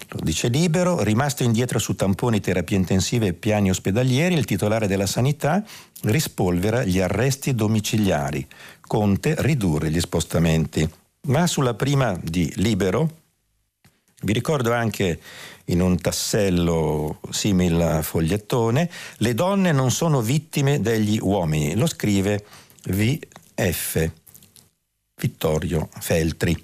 [0.09, 5.07] Lo dice libero, rimasto indietro su tamponi, terapie intensive e piani ospedalieri, il titolare della
[5.07, 5.63] sanità
[6.03, 8.45] rispolvera gli arresti domiciliari.
[8.81, 10.87] Conte ridurre gli spostamenti.
[11.27, 13.23] Ma sulla prima di libero,
[14.21, 15.19] vi ricordo anche
[15.65, 21.75] in un tassello simile fogliettone, le donne non sono vittime degli uomini.
[21.75, 22.45] Lo scrive
[22.83, 24.11] VF.
[25.17, 26.63] Vittorio Feltri.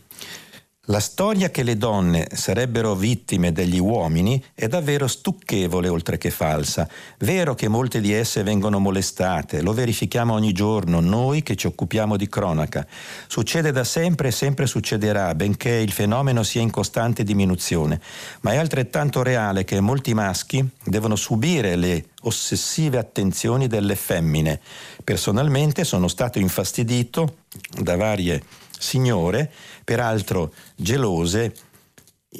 [0.85, 6.89] La storia che le donne sarebbero vittime degli uomini è davvero stucchevole oltre che falsa.
[7.19, 12.17] Vero che molte di esse vengono molestate, lo verifichiamo ogni giorno noi che ci occupiamo
[12.17, 12.85] di cronaca.
[13.27, 18.01] Succede da sempre e sempre succederà, benché il fenomeno sia in costante diminuzione,
[18.41, 24.59] ma è altrettanto reale che molti maschi devono subire le ossessive attenzioni delle femmine.
[25.03, 27.37] Personalmente sono stato infastidito
[27.79, 28.43] da varie
[28.77, 29.51] signore,
[29.83, 31.53] peraltro gelose,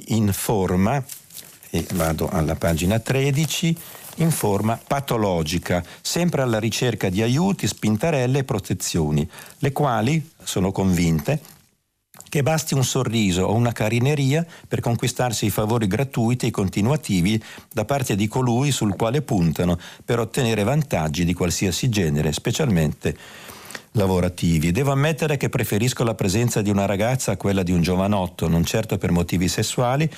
[0.07, 1.03] in forma,
[1.69, 3.77] e vado alla pagina 13,
[4.15, 11.39] in forma patologica, sempre alla ricerca di aiuti, spintarelle e protezioni, le quali, sono convinte,
[12.31, 17.83] che basti un sorriso o una carineria per conquistarsi i favori gratuiti e continuativi da
[17.83, 23.17] parte di colui sul quale puntano per ottenere vantaggi di qualsiasi genere, specialmente
[23.91, 24.71] lavorativi.
[24.71, 28.63] Devo ammettere che preferisco la presenza di una ragazza a quella di un giovanotto, non
[28.63, 30.09] certo per motivi sessuali.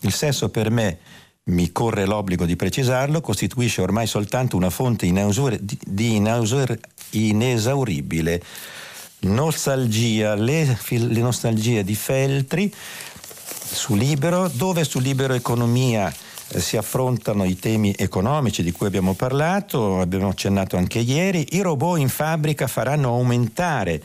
[0.00, 0.98] Il sesso per me
[1.44, 6.78] mi corre l'obbligo di precisarlo, costituisce ormai soltanto una fonte inausur- di inausur-
[7.12, 8.42] inesauribile
[9.22, 16.12] nostalgia, le, le nostalgie di Feltri su Libero, dove su Libero Economia
[16.48, 21.60] eh, si affrontano i temi economici di cui abbiamo parlato, abbiamo accennato anche ieri, i
[21.60, 24.02] robot in fabbrica faranno aumentare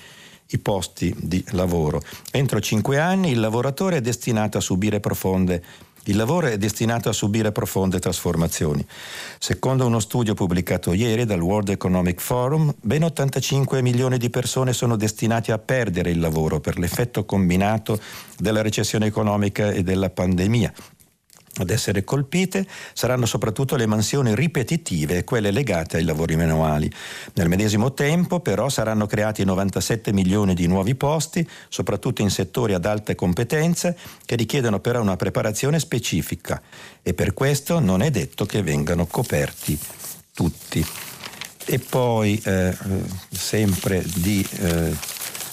[0.50, 2.02] i posti di lavoro.
[2.32, 5.64] Entro cinque anni il lavoratore è destinato a subire profonde
[6.08, 8.86] il lavoro è destinato a subire profonde trasformazioni.
[9.40, 14.96] Secondo uno studio pubblicato ieri dal World Economic Forum, ben 85 milioni di persone sono
[14.96, 18.00] destinate a perdere il lavoro per l'effetto combinato
[18.38, 20.74] della recessione economica e della pandemia.
[21.60, 26.92] Ad essere colpite saranno soprattutto le mansioni ripetitive e quelle legate ai lavori manuali.
[27.34, 32.86] Nel medesimo tempo però saranno creati 97 milioni di nuovi posti, soprattutto in settori ad
[32.86, 36.62] alte competenze che richiedono però una preparazione specifica
[37.02, 39.78] e per questo non è detto che vengano coperti
[40.34, 40.86] tutti.
[41.70, 42.78] E poi eh,
[43.30, 44.96] sempre di eh,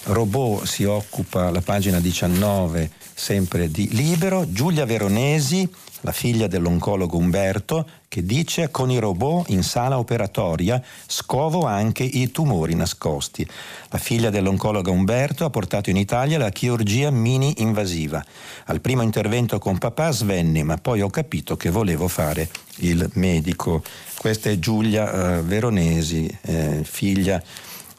[0.05, 5.69] robot si occupa la pagina 19 sempre di Libero, Giulia Veronesi
[6.05, 12.31] la figlia dell'oncologo Umberto, che dice con i robot in sala operatoria scovo anche i
[12.31, 13.47] tumori nascosti.
[13.89, 18.23] La figlia dell'oncologo Umberto ha portato in Italia la chirurgia mini invasiva.
[18.67, 23.83] Al primo intervento con papà svenni, ma poi ho capito che volevo fare il medico.
[24.19, 27.43] Questa è Giulia eh, Veronesi, eh, figlia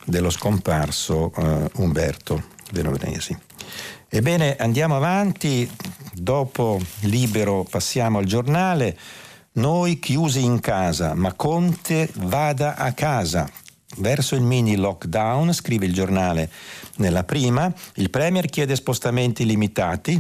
[0.06, 3.36] dello scomparso eh, Umberto Veronesi.
[4.16, 5.70] Ebbene, andiamo avanti,
[6.14, 8.98] dopo Libero passiamo al giornale.
[9.56, 13.46] Noi chiusi in casa, ma Conte vada a casa.
[13.98, 16.50] Verso il mini lockdown, scrive il giornale
[16.96, 20.18] nella prima, il Premier chiede spostamenti limitati,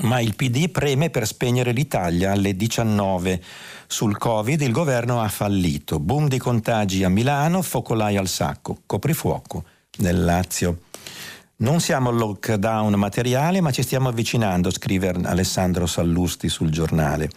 [0.00, 3.42] ma il PD preme per spegnere l'Italia alle 19.
[3.86, 6.00] Sul Covid il governo ha fallito.
[6.00, 9.64] Boom di contagi a Milano, focolai al sacco, coprifuoco
[9.98, 10.84] nel Lazio.
[11.60, 17.28] Non siamo al lockdown materiale, ma ci stiamo avvicinando, scrive Alessandro Sallusti sul giornale.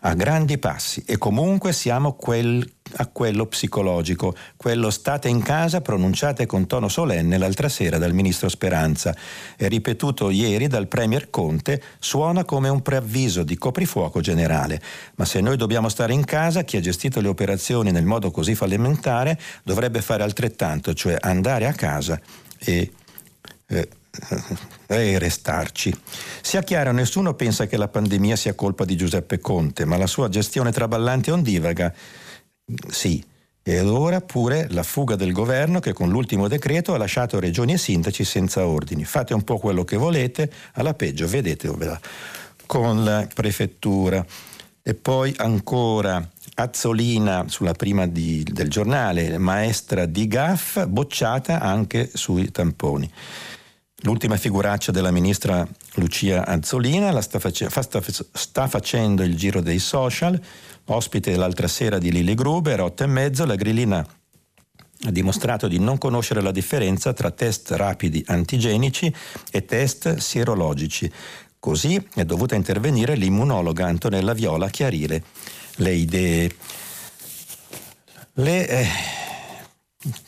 [0.00, 6.46] A grandi passi e comunque siamo quel, a quello psicologico, quello state in casa pronunciate
[6.46, 9.14] con tono solenne l'altra sera dal ministro Speranza
[9.58, 14.80] e ripetuto ieri dal premier Conte, suona come un preavviso di coprifuoco generale.
[15.16, 18.54] Ma se noi dobbiamo stare in casa, chi ha gestito le operazioni nel modo così
[18.54, 22.18] fallimentare dovrebbe fare altrettanto, cioè andare a casa
[22.58, 22.92] e
[23.66, 23.88] eh,
[24.86, 25.94] e restarci.
[26.40, 30.28] Sia chiaro, nessuno pensa che la pandemia sia colpa di Giuseppe Conte, ma la sua
[30.28, 31.94] gestione traballante e ondivaga,
[32.88, 33.24] sì.
[33.68, 37.78] E ora pure la fuga del governo che con l'ultimo decreto ha lasciato regioni e
[37.78, 39.04] sindaci senza ordini.
[39.04, 42.00] Fate un po' quello che volete, alla peggio vedete dove va.
[42.64, 44.24] Con la prefettura.
[44.82, 46.24] E poi ancora
[46.54, 53.10] Azzolina sulla prima di, del giornale, maestra di GAF, bocciata anche sui tamponi.
[54.06, 58.00] L'ultima figuraccia della ministra Lucia Azzolina sta, face- sta,
[58.32, 60.40] sta, facendo il giro dei social,
[60.84, 65.98] ospite l'altra sera di Lili Gruber, otto e mezzo, la grillina ha dimostrato di non
[65.98, 69.12] conoscere la differenza tra test rapidi antigenici
[69.50, 71.10] e test sierologici.
[71.58, 75.24] Così è dovuta intervenire l'immunologa Antonella Viola a chiarire
[75.78, 76.54] le idee.
[78.34, 78.86] Le, eh,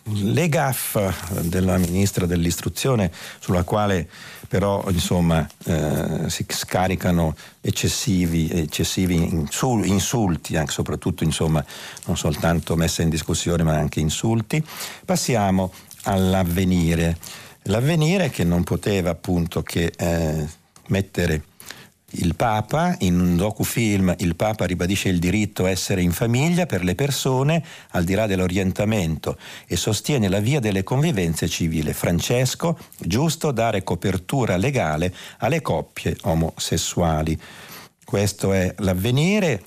[0.04, 0.96] le gaff
[1.42, 4.08] della ministra dell'istruzione, sulla quale
[4.48, 11.62] però insomma, eh, si scaricano eccessivi, eccessivi insulti, anche soprattutto insomma,
[12.06, 14.64] non soltanto messe in discussione ma anche insulti,
[15.04, 15.72] passiamo
[16.04, 17.18] all'avvenire.
[17.64, 20.48] L'avvenire che non poteva appunto che eh,
[20.86, 21.42] mettere
[22.12, 26.82] il Papa, in un docufilm il Papa ribadisce il diritto a essere in famiglia per
[26.82, 31.92] le persone al di là dell'orientamento e sostiene la via delle convivenze civili.
[31.92, 37.38] Francesco, giusto dare copertura legale alle coppie omosessuali.
[38.02, 39.62] Questo è l'avvenire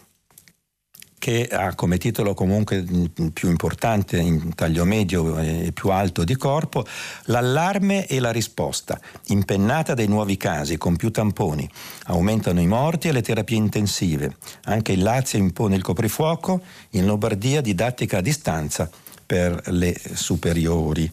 [1.21, 2.84] che ha come titolo comunque
[3.31, 6.84] più importante in taglio medio e più alto di corpo
[7.25, 11.69] l'allarme e la risposta, impennata dei nuovi casi con più tamponi,
[12.05, 16.60] aumentano i morti e le terapie intensive, anche il Lazio impone il coprifuoco,
[16.91, 18.89] in Lombardia didattica a distanza
[19.23, 21.12] per le superiori.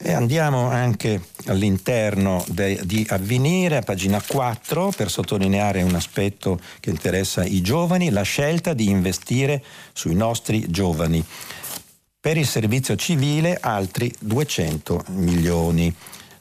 [0.00, 6.90] E andiamo anche all'interno de, di Avvenire, a pagina 4, per sottolineare un aspetto che
[6.90, 11.24] interessa i giovani, la scelta di investire sui nostri giovani.
[12.20, 15.92] Per il servizio civile altri 200 milioni.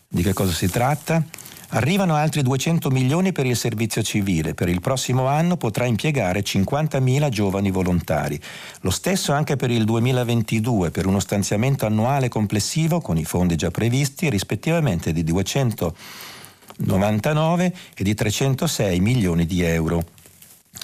[0.08, 1.24] Di che cosa si tratta?
[1.72, 4.54] Arrivano altri 200 milioni per il servizio civile.
[4.54, 8.40] Per il prossimo anno potrà impiegare 50.000 giovani volontari.
[8.82, 13.70] Lo stesso anche per il 2022, per uno stanziamento annuale complessivo con i fondi già
[13.70, 20.16] previsti, rispettivamente di 299 e di 306 milioni di euro.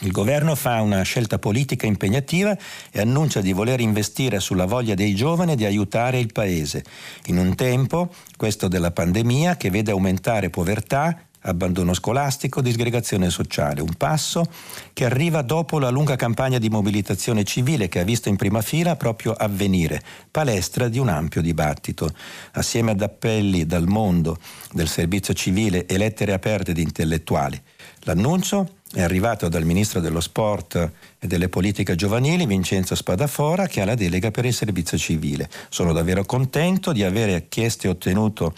[0.01, 2.57] Il governo fa una scelta politica impegnativa
[2.91, 6.83] e annuncia di voler investire sulla voglia dei giovani di aiutare il Paese,
[7.27, 13.93] in un tempo, questo della pandemia, che vede aumentare povertà, abbandono scolastico, disgregazione sociale, un
[13.97, 14.45] passo
[14.93, 18.95] che arriva dopo la lunga campagna di mobilitazione civile che ha visto in prima fila
[18.95, 20.01] proprio avvenire,
[20.31, 22.09] palestra di un ampio dibattito.
[22.53, 24.37] Assieme ad appelli dal mondo
[24.71, 27.61] del servizio civile e lettere aperte di intellettuali.
[28.01, 30.75] L'annuncio è arrivato dal ministro dello sport
[31.19, 35.49] e delle politiche giovanili Vincenzo Spadafora che ha la delega per il servizio civile.
[35.69, 38.53] Sono davvero contento di avere chiesto e ottenuto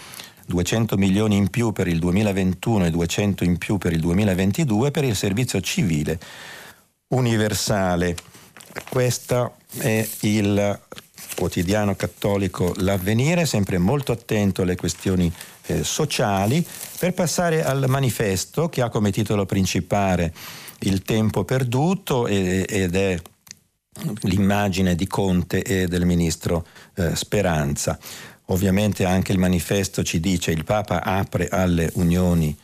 [0.48, 5.06] 200 milioni in più per il 2021 e 200 in più per il 2022 per
[5.06, 6.20] il servizio civile
[7.08, 8.16] universale.
[8.90, 10.80] Questo è il
[11.36, 15.32] quotidiano cattolico L'Avvenire, sempre molto attento alle questioni
[15.68, 16.66] eh, sociali,
[16.98, 20.34] per passare al manifesto che ha come titolo principale
[20.80, 23.20] Il tempo perduto ed è
[24.22, 27.98] l'immagine di Conte e del ministro eh, Speranza.
[28.48, 32.56] Ovviamente anche il manifesto ci dice il Papa apre alle unioni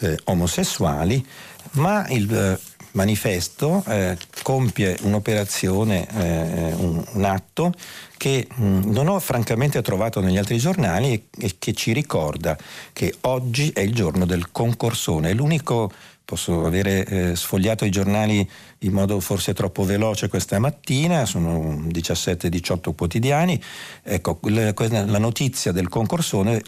[0.00, 1.24] eh, omosessuali,
[1.72, 2.58] ma il eh,
[2.92, 7.72] manifesto eh, compie un'operazione, eh, un, un, atto
[8.16, 12.56] che mh, non ho francamente trovato negli altri giornali e, e, che ci ricorda
[12.92, 15.90] che oggi è il giorno del concorsone, è l'unico
[16.28, 18.46] posso avere eh, sfogliato i giornali
[18.80, 23.58] in modo forse troppo veloce questa mattina, sono 17-18 quotidiani,
[24.02, 26.60] ecco, la notizia del concorsone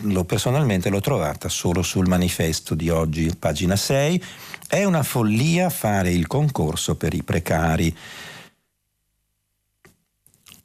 [0.00, 4.22] lo, personalmente l'ho trovata solo sul manifesto di oggi, pagina 6,
[4.68, 7.96] è una follia fare il concorso per i precari.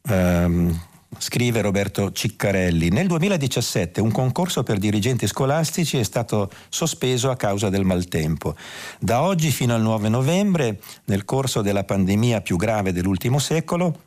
[0.03, 0.79] Um,
[1.17, 7.69] Scrive Roberto Ciccarelli, nel 2017 un concorso per dirigenti scolastici è stato sospeso a causa
[7.69, 8.55] del maltempo.
[8.97, 14.03] Da oggi fino al 9 novembre, nel corso della pandemia più grave dell'ultimo secolo,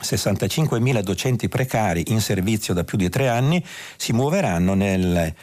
[0.00, 3.64] 65.000 docenti precari in servizio da più di tre anni
[3.96, 5.34] si muoveranno nelle,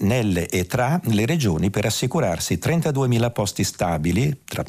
[0.00, 4.64] nelle e tra le regioni per assicurarsi 32.000 posti stabili, tra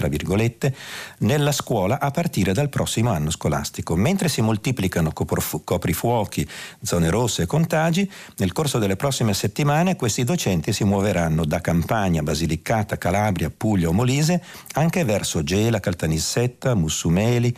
[0.00, 0.74] tra virgolette,
[1.18, 3.96] nella scuola a partire dal prossimo anno scolastico.
[3.96, 6.48] Mentre si moltiplicano coprifuochi,
[6.82, 12.22] zone rosse e contagi, nel corso delle prossime settimane questi docenti si muoveranno da Campania,
[12.22, 17.54] Basilicata, Calabria, Puglia o Molise anche verso Gela, Caltanissetta, Mussumeli,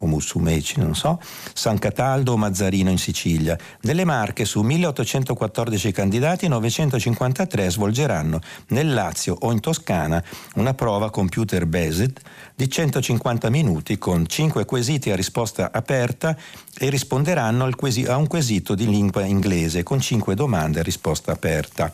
[0.00, 1.20] o Mussumeci, non so,
[1.52, 3.58] San Cataldo o Mazzarino in Sicilia.
[3.80, 10.22] Nelle Marche su 1814 candidati 953 svolgeranno nel Lazio o in Toscana
[10.54, 12.20] una prova computer based
[12.54, 16.36] di 150 minuti con 5 quesiti a risposta aperta
[16.78, 21.92] e risponderanno a un quesito di lingua inglese con 5 domande a risposta aperta.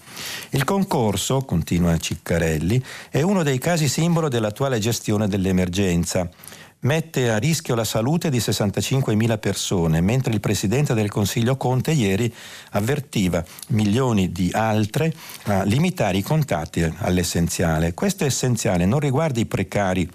[0.50, 6.28] Il concorso, continua Ciccarelli, è uno dei casi simbolo dell'attuale gestione dell'emergenza
[6.84, 12.32] mette a rischio la salute di 65.000 persone, mentre il Presidente del Consiglio Conte ieri
[12.70, 15.12] avvertiva milioni di altre
[15.44, 17.94] a limitare i contatti all'essenziale.
[17.94, 20.08] Questo essenziale, non riguarda i precari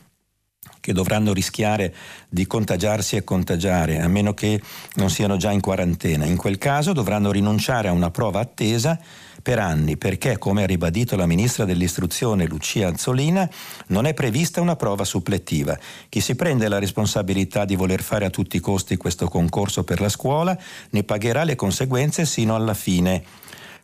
[0.79, 1.93] che dovranno rischiare
[2.29, 4.61] di contagiarsi e contagiare, a meno che
[4.95, 6.25] non siano già in quarantena.
[6.25, 8.99] In quel caso dovranno rinunciare a una prova attesa
[9.41, 13.49] per anni perché, come ha ribadito la ministra dell'istruzione Lucia Azzolina,
[13.87, 15.77] non è prevista una prova supplettiva.
[16.09, 20.01] Chi si prende la responsabilità di voler fare a tutti i costi questo concorso per
[20.01, 20.57] la scuola
[20.91, 23.23] ne pagherà le conseguenze sino alla fine.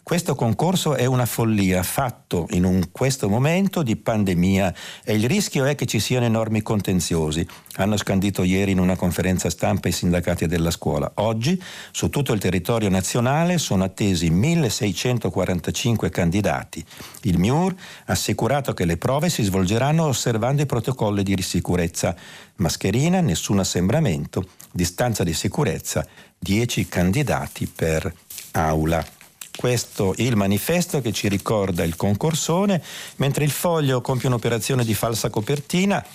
[0.05, 4.71] Questo concorso è una follia fatto in un, questo momento di pandemia
[5.03, 7.43] e il rischio è che ci siano enormi contenziosi.
[7.77, 11.11] Hanno scandito ieri in una conferenza stampa i sindacati della scuola.
[11.15, 11.59] Oggi
[11.89, 16.85] su tutto il territorio nazionale sono attesi 1645 candidati.
[17.23, 17.73] Il MIUR
[18.05, 22.15] ha assicurato che le prove si svolgeranno osservando i protocolli di sicurezza.
[22.57, 26.05] Mascherina, nessun assembramento, distanza di sicurezza,
[26.37, 28.13] 10 candidati per
[28.51, 29.14] aula
[29.55, 32.81] questo il manifesto che ci ricorda il concorsone,
[33.17, 36.05] mentre il foglio compie un'operazione di falsa copertina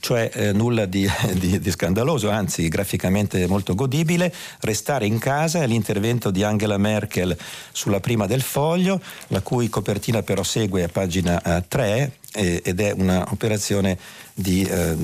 [0.00, 5.66] cioè eh, nulla di, di, di, scandaloso, anzi graficamente molto godibile, restare in casa è
[5.66, 7.36] l'intervento di Angela Merkel
[7.72, 12.80] sulla prima del foglio, la cui copertina però segue a pagina eh, 3 eh, ed
[12.80, 13.98] è un'operazione
[14.34, 14.96] di eh,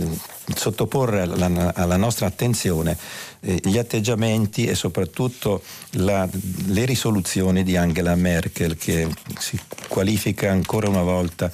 [0.54, 2.96] sottoporre alla, alla, nostra attenzione
[3.40, 5.62] eh, gli atteggiamenti e soprattutto
[5.92, 6.26] la,
[6.66, 9.06] le risoluzioni di Angela Merkel che
[9.38, 11.52] si qualifica ancora una volta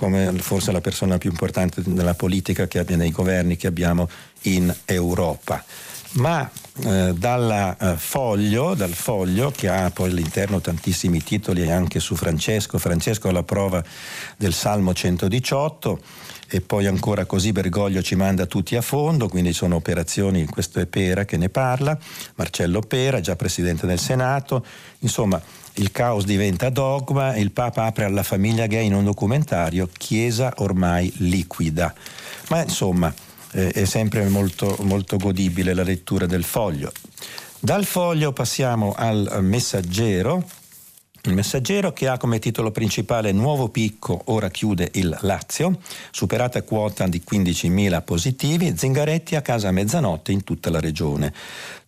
[0.00, 4.08] come forse la persona più importante nella politica abbia nei governi che abbiamo
[4.44, 5.62] in Europa.
[6.12, 6.50] Ma
[6.86, 12.78] eh, dalla, eh, foglio, dal foglio, che ha poi all'interno tantissimi titoli anche su Francesco,
[12.78, 13.84] Francesco alla prova
[14.38, 16.00] del Salmo 118,
[16.48, 20.86] e poi ancora così Bergoglio ci manda tutti a fondo, quindi sono operazioni, questo è
[20.86, 21.96] Pera che ne parla,
[22.36, 24.64] Marcello Pera, già presidente del Senato,
[25.00, 25.40] insomma
[25.74, 31.12] il caos diventa dogma il Papa apre alla famiglia gay in un documentario Chiesa ormai
[31.18, 31.94] liquida.
[32.48, 33.12] Ma insomma
[33.52, 36.92] eh, è sempre molto, molto godibile la lettura del foglio.
[37.58, 40.44] Dal foglio passiamo al messaggero
[41.24, 45.78] il messaggero che ha come titolo principale Nuovo picco, ora chiude il Lazio,
[46.10, 51.34] superata quota di 15.000 positivi, Zingaretti a casa a mezzanotte in tutta la regione.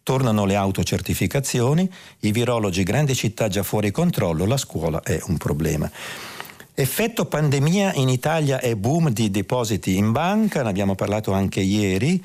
[0.03, 1.91] Tornano le autocertificazioni,
[2.21, 5.91] i virologi grandi città già fuori controllo, la scuola è un problema.
[6.75, 12.25] Effetto pandemia in Italia è boom di depositi in banca, ne abbiamo parlato anche ieri,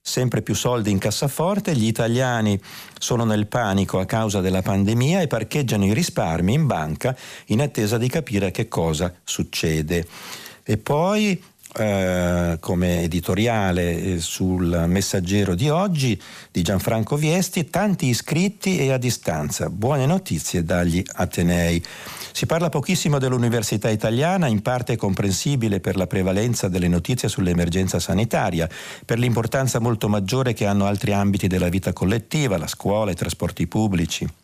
[0.00, 2.60] sempre più soldi in cassaforte, gli italiani
[2.98, 7.96] sono nel panico a causa della pandemia e parcheggiano i risparmi in banca in attesa
[7.96, 10.06] di capire che cosa succede.
[10.62, 11.42] E poi
[11.76, 16.20] eh, come editoriale eh, sul messaggero di oggi
[16.50, 21.82] di Gianfranco Viesti, tanti iscritti e a distanza, buone notizie dagli Atenei.
[22.32, 28.68] Si parla pochissimo dell'università italiana, in parte comprensibile per la prevalenza delle notizie sull'emergenza sanitaria,
[29.04, 33.66] per l'importanza molto maggiore che hanno altri ambiti della vita collettiva, la scuola, i trasporti
[33.66, 34.43] pubblici.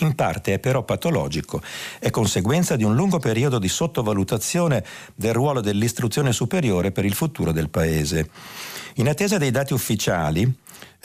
[0.00, 1.62] In parte è però patologico,
[1.98, 4.84] è conseguenza di un lungo periodo di sottovalutazione
[5.14, 8.28] del ruolo dell'istruzione superiore per il futuro del Paese.
[8.94, 10.50] In attesa dei dati ufficiali,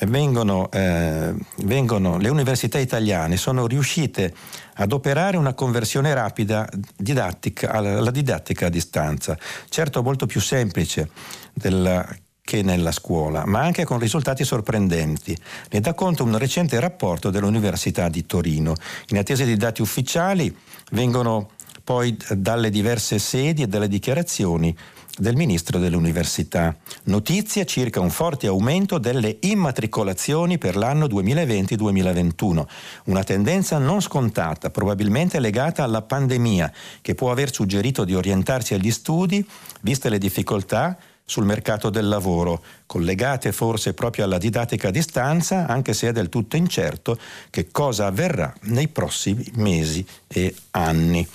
[0.01, 1.33] vengono, eh,
[1.63, 4.33] vengono, le università italiane sono riuscite
[4.75, 9.37] ad operare una conversione rapida didattica, alla didattica a distanza,
[9.69, 11.09] certo molto più semplice
[11.53, 12.05] della,
[12.45, 15.35] che nella scuola, ma anche con risultati sorprendenti.
[15.71, 18.75] Ne dà conto un recente rapporto dell'Università di Torino.
[19.07, 20.55] In attesa di dati ufficiali
[20.91, 21.49] vengono
[21.83, 24.75] poi dalle diverse sedi e dalle dichiarazioni
[25.17, 26.75] del ministro dell'università.
[27.05, 32.65] Notizie circa un forte aumento delle immatricolazioni per l'anno 2020-2021,
[33.05, 36.71] una tendenza non scontata, probabilmente legata alla pandemia,
[37.01, 39.43] che può aver suggerito di orientarsi agli studi,
[39.81, 40.95] viste le difficoltà
[41.26, 46.30] sul mercato del lavoro, collegate forse proprio alla didattica a distanza, anche se è del
[46.30, 47.17] tutto incerto
[47.49, 51.28] che cosa avverrà nei prossimi mesi e anni.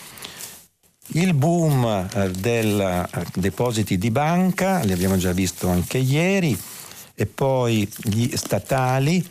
[1.15, 6.57] Il boom eh, dei eh, depositi di banca, li abbiamo già visto anche ieri,
[7.17, 9.29] e poi gli statali,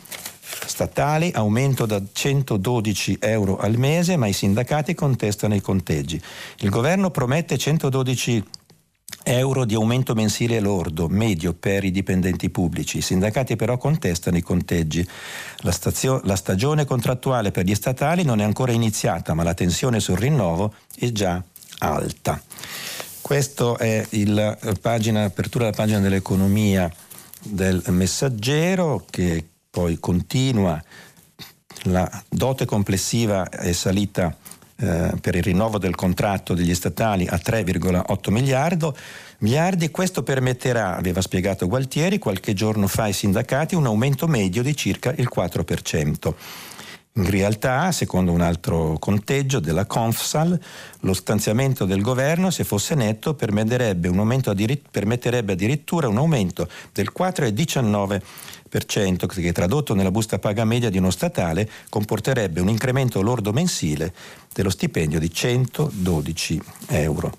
[0.66, 6.20] statali aumento da 112 euro al mese, ma i sindacati contestano i conteggi.
[6.58, 8.59] Il governo promette 112 euro
[9.64, 12.98] di aumento mensile lordo medio per i dipendenti pubblici.
[12.98, 15.06] I sindacati però contestano i conteggi.
[15.58, 20.00] La, stazio- la stagione contrattuale per gli statali non è ancora iniziata, ma la tensione
[20.00, 21.42] sul rinnovo è già
[21.78, 22.42] alta.
[23.20, 26.92] Questa è l'apertura della pagina dell'economia
[27.42, 30.82] del messaggero che poi continua.
[31.84, 34.36] La dote complessiva è salita
[34.80, 38.88] eh, per il rinnovo del contratto degli statali a 3,8 miliardi.
[39.38, 39.90] miliardi.
[39.90, 45.12] Questo permetterà, aveva spiegato Gualtieri qualche giorno fa ai sindacati, un aumento medio di circa
[45.16, 46.34] il 4%.
[47.14, 50.58] In realtà, secondo un altro conteggio della Confsal,
[51.00, 54.08] lo stanziamento del governo, se fosse netto, permetterebbe,
[55.52, 58.22] addirittura un aumento del 4,19%.
[59.42, 64.14] Che tradotto nella busta paga media di uno statale comporterebbe un incremento lordo mensile
[64.52, 67.32] dello stipendio di 112 euro.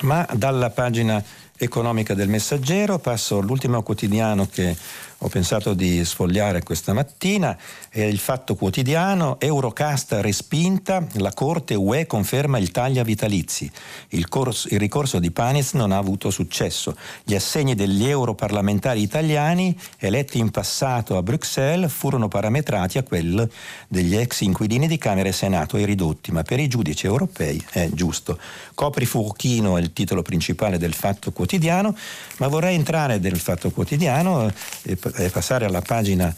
[0.00, 1.22] Ma dalla pagina
[1.56, 4.76] economica del messaggero passo all'ultimo quotidiano che
[5.20, 7.56] ho pensato di sfogliare questa mattina,
[7.88, 13.68] è il Fatto Quotidiano, Eurocasta respinta, la Corte UE conferma il taglia vitalizi.
[14.10, 16.96] Il, corso, il ricorso di Panis non ha avuto successo.
[17.24, 23.44] Gli assegni degli europarlamentari italiani eletti in passato a Bruxelles furono parametrati a quelli
[23.88, 27.88] degli ex inquilini di Camera e Senato e ridotti, ma per i giudici europei è
[27.92, 28.38] giusto.
[28.72, 31.96] Copri fuochino è il titolo principale del Fatto Quotidiano,
[32.36, 34.46] ma vorrei entrare nel Fatto Quotidiano
[34.82, 36.34] e eh, passare alla pagina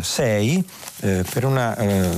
[0.00, 0.64] 6
[1.00, 2.10] eh, eh, per una eh,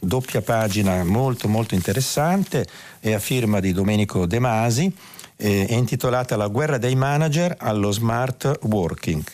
[0.00, 2.66] doppia pagina molto molto interessante
[3.00, 4.92] è a firma di Domenico De Masi
[5.36, 9.24] è intitolata La guerra dei manager allo smart working.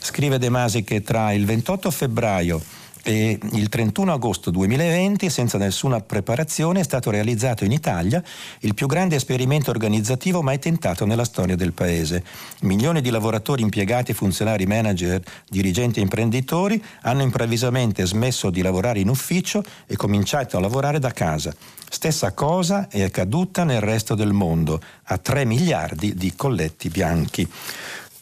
[0.00, 2.60] Scrive De Masi che tra il 28 febbraio
[3.06, 8.22] e il 31 agosto 2020, senza nessuna preparazione, è stato realizzato in Italia
[8.60, 12.24] il più grande esperimento organizzativo mai tentato nella storia del Paese.
[12.62, 19.10] Milioni di lavoratori impiegati, funzionari, manager, dirigenti e imprenditori hanno improvvisamente smesso di lavorare in
[19.10, 21.54] ufficio e cominciato a lavorare da casa.
[21.90, 27.46] Stessa cosa è accaduta nel resto del mondo, a 3 miliardi di colletti bianchi.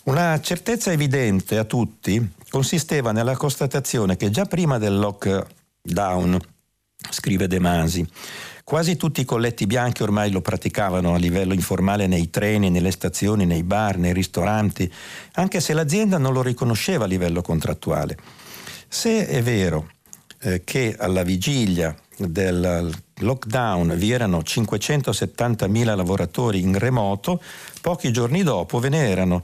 [0.04, 6.38] Una certezza evidente a tutti consisteva nella constatazione che già prima del lockdown,
[7.08, 8.06] scrive De Masi,
[8.64, 13.44] Quasi tutti i colletti bianchi ormai lo praticavano a livello informale nei treni, nelle stazioni,
[13.44, 14.90] nei bar, nei ristoranti,
[15.32, 18.16] anche se l'azienda non lo riconosceva a livello contrattuale.
[18.86, 19.90] Se è vero
[20.42, 27.42] eh, che alla vigilia del lockdown vi erano 570.000 lavoratori in remoto,
[27.80, 29.42] pochi giorni dopo ve ne erano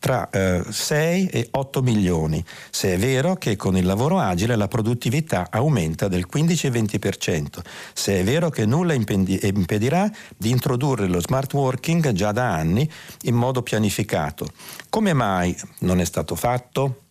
[0.00, 4.66] tra eh, 6 e 8 milioni, se è vero che con il lavoro agile la
[4.66, 7.60] produttività aumenta del 15-20%,
[7.92, 12.90] se è vero che nulla impedirà di introdurre lo smart working già da anni
[13.22, 14.50] in modo pianificato.
[14.88, 17.02] Come mai non è stato fatto?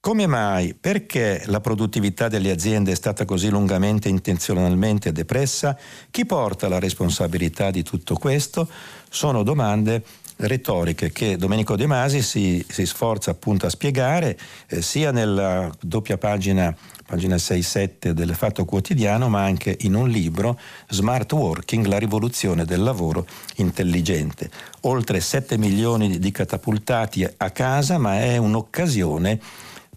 [0.00, 0.74] Come mai?
[0.74, 5.78] Perché la produttività delle aziende è stata così lungamente e intenzionalmente depressa?
[6.10, 8.66] Chi porta la responsabilità di tutto questo?
[9.10, 10.02] Sono domande
[10.40, 14.38] retoriche che Domenico De Masi si, si sforza appunto a spiegare
[14.68, 16.74] eh, sia nella doppia pagina,
[17.06, 22.82] pagina 6-7 del Fatto Quotidiano, ma anche in un libro, Smart Working, la rivoluzione del
[22.82, 23.26] lavoro
[23.56, 24.50] intelligente.
[24.82, 29.38] Oltre 7 milioni di catapultati a casa, ma è un'occasione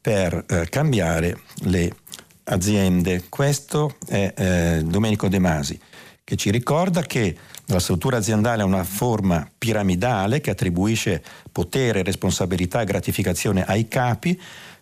[0.01, 1.95] per eh, cambiare le
[2.45, 3.23] aziende.
[3.29, 5.79] Questo è eh, Domenico De Masi
[6.23, 7.35] che ci ricorda che
[7.67, 14.39] la struttura aziendale è una forma piramidale che attribuisce potere, responsabilità e gratificazione ai capi,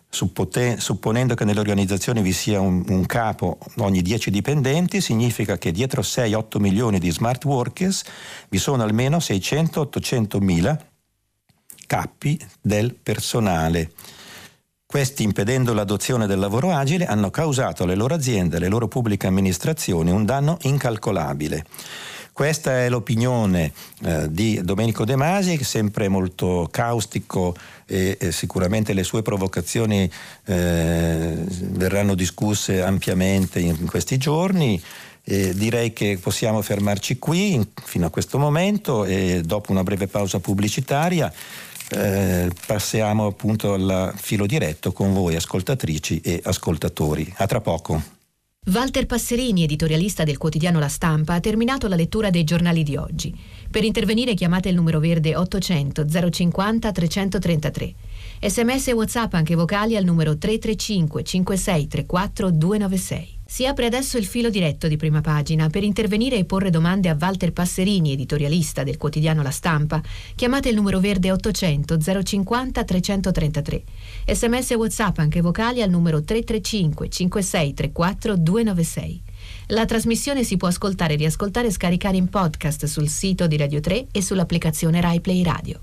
[0.08, 6.02] supponendo che nelle organizzazioni vi sia un, un capo ogni 10 dipendenti, significa che dietro
[6.02, 8.02] 6-8 milioni di smart workers
[8.50, 10.78] vi sono almeno 600-800 mila
[11.86, 13.92] capi del personale.
[14.86, 19.26] Questi, impedendo l'adozione del lavoro agile, hanno causato alle loro aziende e alle loro pubbliche
[19.26, 21.64] amministrazioni un danno incalcolabile.
[22.32, 23.72] Questa è l'opinione
[24.02, 27.54] eh, di Domenico De Masi, sempre molto caustico
[27.86, 30.10] e, e sicuramente le sue provocazioni
[30.46, 31.34] eh,
[31.72, 34.82] verranno discusse ampiamente in questi giorni.
[35.24, 40.40] Eh, direi che possiamo fermarci qui fino a questo momento e dopo una breve pausa
[40.40, 41.32] pubblicitaria
[41.90, 47.32] eh, passiamo appunto al filo diretto con voi ascoltatrici e ascoltatori.
[47.36, 48.21] A tra poco.
[48.66, 53.36] Walter Passerini, editorialista del quotidiano La Stampa, ha terminato la lettura dei giornali di oggi.
[53.68, 57.94] Per intervenire chiamate il numero verde 800 050 333.
[58.40, 63.41] Sms e WhatsApp anche vocali al numero 335 5634 296.
[63.52, 65.68] Si apre adesso il filo diretto di prima pagina.
[65.68, 70.00] Per intervenire e porre domande a Walter Passerini, editorialista del quotidiano La Stampa,
[70.34, 73.82] chiamate il numero verde 800 050 333.
[74.26, 79.22] Sms e WhatsApp anche vocali al numero 335 5634 296.
[79.66, 84.06] La trasmissione si può ascoltare, riascoltare e scaricare in podcast sul sito di Radio 3
[84.12, 85.78] e sull'applicazione RaiPlay Radio.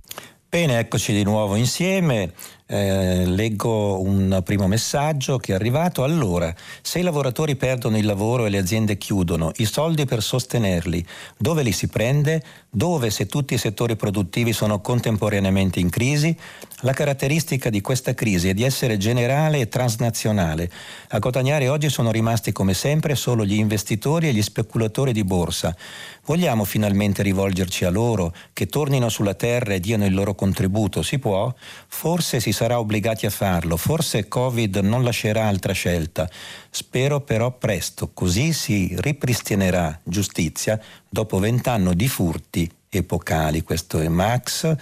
[0.50, 2.34] Bene, eccoci di nuovo insieme.
[2.72, 6.04] Eh, leggo un primo messaggio che è arrivato.
[6.04, 6.54] Allora,
[6.84, 11.04] se i lavoratori perdono il lavoro e le aziende chiudono, i soldi per sostenerli,
[11.36, 12.44] dove li si prende?
[12.70, 16.38] Dove se tutti i settori produttivi sono contemporaneamente in crisi?
[16.84, 20.72] La caratteristica di questa crisi è di essere generale e transnazionale.
[21.10, 25.76] A guadagnare oggi sono rimasti come sempre solo gli investitori e gli speculatori di borsa.
[26.24, 31.02] Vogliamo finalmente rivolgerci a loro, che tornino sulla terra e diano il loro contributo?
[31.02, 31.54] Si può?
[31.90, 33.76] Forse si sarà obbligati a farlo.
[33.76, 36.30] Forse Covid non lascerà altra scelta.
[36.70, 43.64] Spero però presto, così si ripristinerà giustizia dopo vent'anni di furti epocali.
[43.64, 44.78] Questo è Max.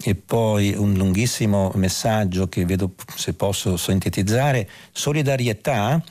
[0.00, 4.68] E poi un lunghissimo messaggio che vedo se posso sintetizzare.
[4.90, 6.02] Solidarietà,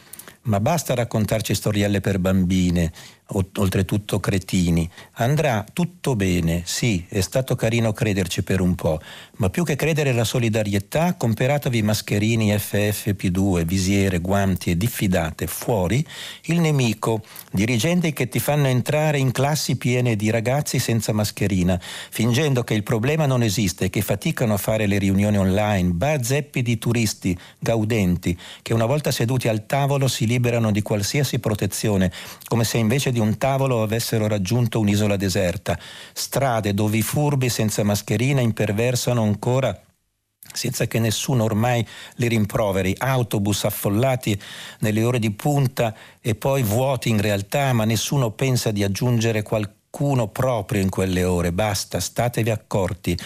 [0.44, 2.92] ma basta raccontarci storielle per bambine
[3.34, 4.90] oltretutto cretini.
[5.14, 9.00] Andrà tutto bene, sì, è stato carino crederci per un po',
[9.38, 15.48] ma più che credere alla solidarietà, comperatevi mascherini FFP2, visiere, guanti e diffidate.
[15.48, 16.06] Fuori
[16.46, 22.64] il nemico, dirigenti che ti fanno entrare in classi piene di ragazzi senza mascherina, fingendo
[22.64, 26.62] che il problema non esiste e che faticano a fare le riunioni online, bar zeppi
[26.62, 32.12] di turisti gaudenti che una volta seduti al tavolo si liberano di qualsiasi protezione,
[32.48, 35.78] come se invece di un tavolo avessero raggiunto un'isola deserta,
[36.14, 39.80] strade dove i furbi senza mascherina imperversano ancora
[40.54, 44.40] senza che nessuno ormai li rimproveri, autobus affollati
[44.80, 50.28] nelle ore di punta e poi vuoti in realtà, ma nessuno pensa di aggiungere qualcuno
[50.28, 51.52] proprio in quelle ore.
[51.52, 53.18] Basta, statevi accorti.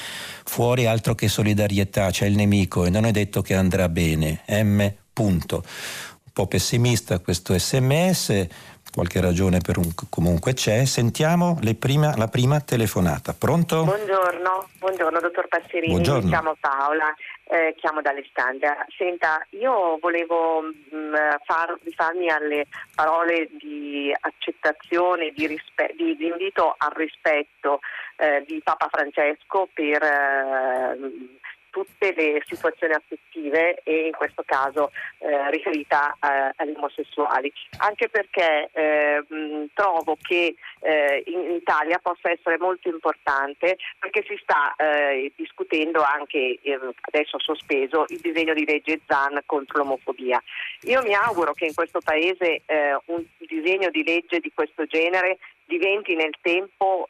[0.43, 4.41] Fuori altro che solidarietà, c'è il nemico e non è detto che andrà bene.
[4.48, 4.88] M.
[5.12, 5.64] Punto.
[5.66, 8.48] Un po' pessimista questo sms
[8.96, 10.86] qualche ragione per un, comunque c'è.
[10.86, 13.36] Sentiamo prima, la prima telefonata.
[13.38, 13.84] Pronto?
[13.84, 16.24] Buongiorno, buongiorno dottor Passerini, Buongiorno.
[16.24, 18.86] mi chiamo Paola, eh, chiamo d'Alessandria.
[18.98, 26.28] Senta, io volevo mh, mm, far, rifarmi alle parole di accettazione, di, rispe- di, di
[26.28, 27.82] invito al rispetto
[28.16, 31.35] eh, di Papa Francesco per eh,
[31.76, 38.69] tutte le situazioni affettive e in questo caso eh, riferita eh, agli omosessuali, anche perché
[38.71, 45.34] eh, mh, trovo che eh, in Italia possa essere molto importante perché si sta eh,
[45.36, 50.41] discutendo anche eh, adesso sospeso il disegno di legge ZAN contro l'omofobia.
[50.84, 52.61] Io mi auguro che in questo Paese
[53.07, 57.09] un disegno di legge di questo genere diventi nel tempo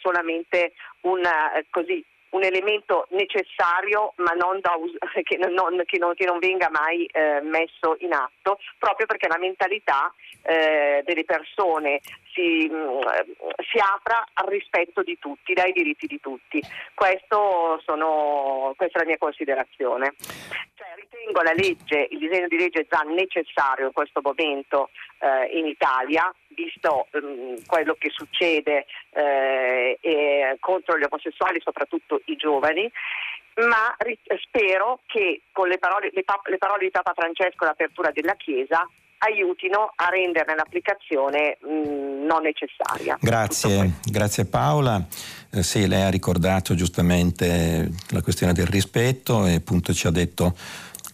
[0.00, 0.72] solamente
[1.02, 2.02] una, così,
[2.36, 7.40] un elemento necessario ma non us- che, non, che, non, che, non, venga mai eh,
[7.40, 10.12] messo in atto, proprio perché la mentalità
[10.42, 12.00] eh, delle persone
[12.36, 13.00] si, mm,
[13.72, 16.62] si, apra al rispetto di tutti, dai diritti di tutti.
[17.84, 20.14] Sono, questa è la mia considerazione.
[20.74, 25.66] Cioè, ritengo la legge, il disegno di legge già necessario in questo momento eh, in
[25.66, 32.90] Italia, visto um, quello che succede eh, contro gli omosessuali, soprattutto i giovani,
[33.54, 33.96] ma
[34.42, 38.86] spero che con le parole, le, pa- le parole di Papa Francesco l'apertura della Chiesa
[39.26, 43.18] aiutino a renderne l'applicazione mh, non necessaria.
[43.20, 45.04] Grazie, grazie Paola.
[45.50, 50.54] Eh, sì, lei ha ricordato giustamente la questione del rispetto e appunto ci ha detto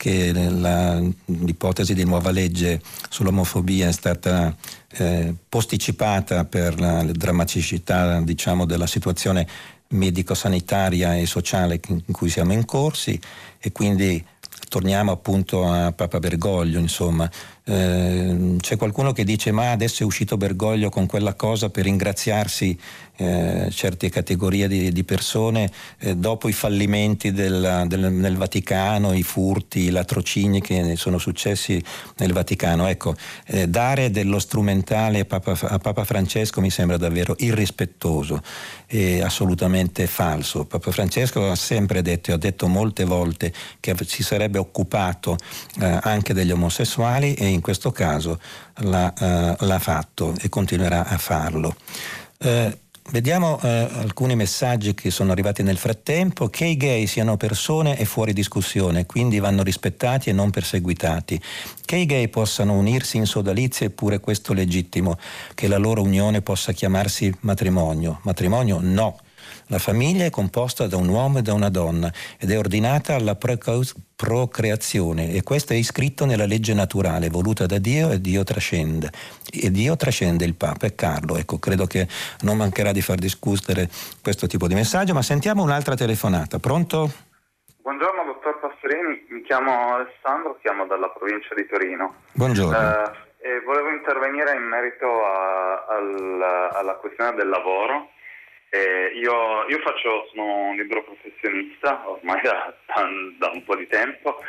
[0.02, 4.52] che la, l'ipotesi di nuova legge sull'omofobia è stata
[4.94, 9.46] eh, posticipata per la drammaticità diciamo, della situazione
[9.92, 13.18] medico-sanitaria e sociale in cui siamo in corsi
[13.58, 14.24] e quindi
[14.68, 17.30] torniamo appunto a Papa Bergoglio, insomma,
[17.64, 22.78] eh, c'è qualcuno che dice ma adesso è uscito Bergoglio con quella cosa per ringraziarsi
[23.22, 29.22] eh, certe categorie di, di persone eh, dopo i fallimenti del, del, nel Vaticano, i
[29.22, 31.82] furti, i latrocini che sono successi
[32.18, 32.86] nel Vaticano.
[32.86, 33.14] Ecco,
[33.46, 38.42] eh, dare dello strumentale a Papa, a Papa, Francesco mi sembra davvero irrispettoso
[38.86, 40.64] e assolutamente falso.
[40.64, 45.36] Papa Francesco ha sempre detto e ha detto molte volte che si sarebbe occupato
[45.80, 48.38] eh, anche degli omosessuali e in questo caso
[48.76, 49.12] l'ha,
[49.58, 51.74] uh, l'ha fatto e continuerà a farlo.
[52.38, 52.72] Uh,
[53.10, 58.04] Vediamo uh, alcuni messaggi che sono arrivati nel frattempo, che i gay siano persone è
[58.04, 61.40] fuori discussione, quindi vanno rispettati e non perseguitati.
[61.84, 65.18] Che i gay possano unirsi in sodalizia è pure questo legittimo,
[65.54, 68.20] che la loro unione possa chiamarsi matrimonio.
[68.22, 69.18] Matrimonio no.
[69.72, 73.34] La famiglia è composta da un uomo e da una donna ed è ordinata alla
[73.34, 79.10] procreazione e questo è iscritto nella legge naturale voluta da Dio e Dio trascende.
[79.50, 81.38] E Dio trascende il Papa e Carlo.
[81.38, 82.06] Ecco, credo che
[82.42, 83.88] non mancherà di far discutere
[84.20, 86.58] questo tipo di messaggio, ma sentiamo un'altra telefonata.
[86.58, 87.10] Pronto?
[87.80, 92.16] Buongiorno dottor Passerini, mi chiamo Alessandro, chiamo dalla provincia di Torino.
[92.32, 92.76] Buongiorno.
[93.40, 98.10] Eh, volevo intervenire in merito a, a, alla questione del lavoro
[98.74, 103.06] eh, io, io, faccio, sono un libero professionista ormai da, da,
[103.36, 104.42] da un po' di tempo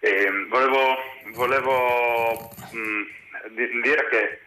[0.00, 0.96] e volevo,
[1.34, 4.40] volevo mh, dire che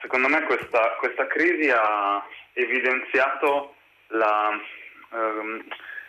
[0.00, 3.74] secondo me questa, questa crisi ha evidenziato
[4.08, 4.58] la,
[5.12, 5.64] ehm,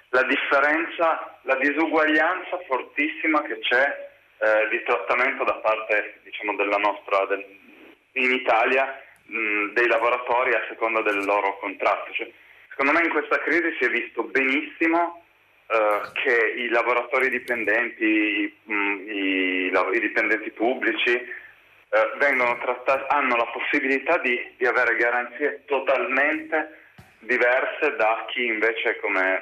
[0.09, 7.26] la differenza, la disuguaglianza fortissima che c'è eh, di trattamento da parte diciamo, della nostra,
[7.26, 7.45] del,
[8.14, 12.14] in Italia mh, dei lavoratori a seconda del loro contratto.
[12.14, 12.32] Cioè,
[12.74, 15.24] secondo me in questa crisi si è visto benissimo
[15.68, 23.46] eh, che i lavoratori dipendenti, i, mh, i, i dipendenti pubblici eh, trattati, hanno la
[23.46, 26.80] possibilità di, di, avere garanzie totalmente
[27.20, 29.42] diverse da chi invece come,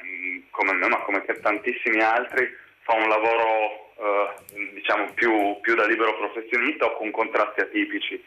[0.50, 6.16] come me, ma come tantissimi altri, fa un lavoro eh, diciamo più, più, da libero
[6.16, 8.22] professionista o con contratti atipici.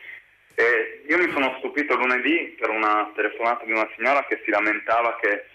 [0.56, 5.18] E io mi sono stupito lunedì per una telefonata di una signora che si lamentava
[5.22, 5.46] che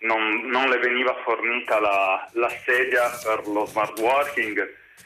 [0.00, 4.58] non, non le veniva fornita la, la, sedia per lo smart working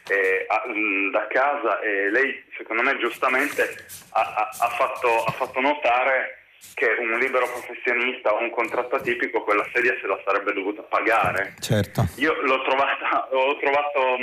[0.09, 0.63] eh, a,
[1.11, 6.43] da casa e lei secondo me giustamente ha, ha, fatto, ha fatto notare
[6.75, 11.55] che un libero professionista o un contratto atipico quella sedia se la sarebbe dovuta pagare.
[11.61, 12.07] Certo.
[12.17, 14.19] Io l'ho trovata, l'ho trovato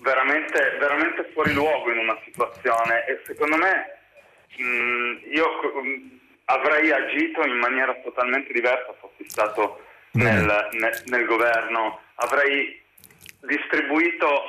[0.00, 4.00] veramente, veramente fuori luogo in una situazione e secondo me
[4.56, 5.46] mh, mm, io
[5.82, 9.80] mh, avrei agito in maniera totalmente diversa fossi stato
[10.12, 12.80] nel, nel, nel, governo, avrei
[13.40, 14.42] distribuito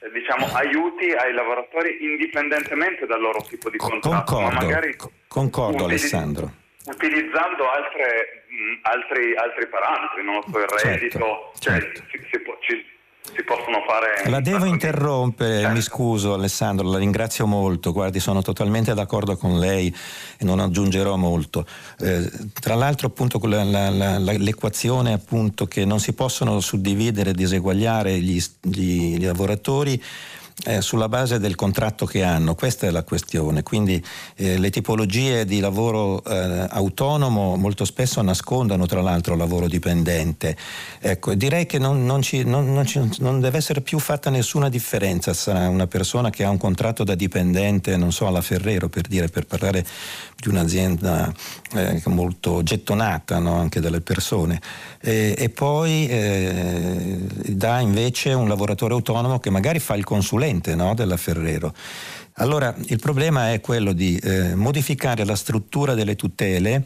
[0.00, 4.96] eh, diciamo, aiuti ai lavoratori indipendentemente dal loro tipo di contratto, concordo, ma magari
[5.28, 6.52] concordo utili- Alessandro.
[6.86, 12.02] Utilizzando altre, mh, altri, altri, parametri, non lo so, il certo, reddito, certo, cioè, certo.
[12.10, 12.86] Si, si può, ci,
[13.32, 14.28] si possono fare...
[14.30, 15.74] La devo interrompere, certo.
[15.74, 19.94] mi scuso Alessandro, la ringrazio molto, guardi sono totalmente d'accordo con lei
[20.38, 21.66] e non aggiungerò molto.
[22.00, 27.34] Eh, tra l'altro appunto la, la, la, l'equazione appunto che non si possono suddividere e
[27.34, 30.02] diseguagliare gli, gli, gli lavoratori
[30.66, 33.62] eh, sulla base del contratto che hanno, questa è la questione.
[33.62, 34.02] Quindi
[34.36, 40.56] eh, le tipologie di lavoro eh, autonomo molto spesso nascondono tra l'altro lavoro dipendente.
[41.00, 45.34] Ecco, direi che non, non, ci, non, ci, non, deve essere più fatta nessuna differenza
[45.34, 49.28] tra una persona che ha un contratto da dipendente, non so, alla Ferrero per dire,
[49.28, 49.84] per parlare
[50.44, 51.32] di un'azienda
[51.72, 53.54] eh, molto gettonata no?
[53.54, 54.60] anche dalle persone
[55.00, 57.18] e, e poi eh,
[57.48, 60.94] dà invece un lavoratore autonomo che magari fa il consulente no?
[60.94, 61.72] della Ferrero.
[62.38, 66.84] Allora il problema è quello di eh, modificare la struttura delle tutele.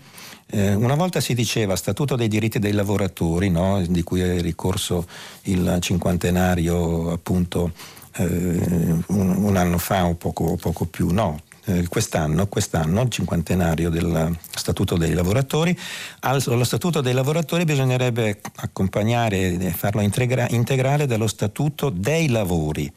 [0.50, 3.82] Eh, una volta si diceva Statuto dei diritti dei lavoratori, no?
[3.86, 5.06] di cui è ricorso
[5.44, 7.72] il cinquantenario appunto
[8.16, 13.90] eh, un, un, anno fa o poco, poco più, no, eh, quest'anno, quest'anno, il cinquantenario
[13.90, 15.78] del Statuto dei lavoratori.
[16.20, 22.90] Allo Statuto dei lavoratori bisognerebbe accompagnare e farlo integra- integrale dallo Statuto dei lavori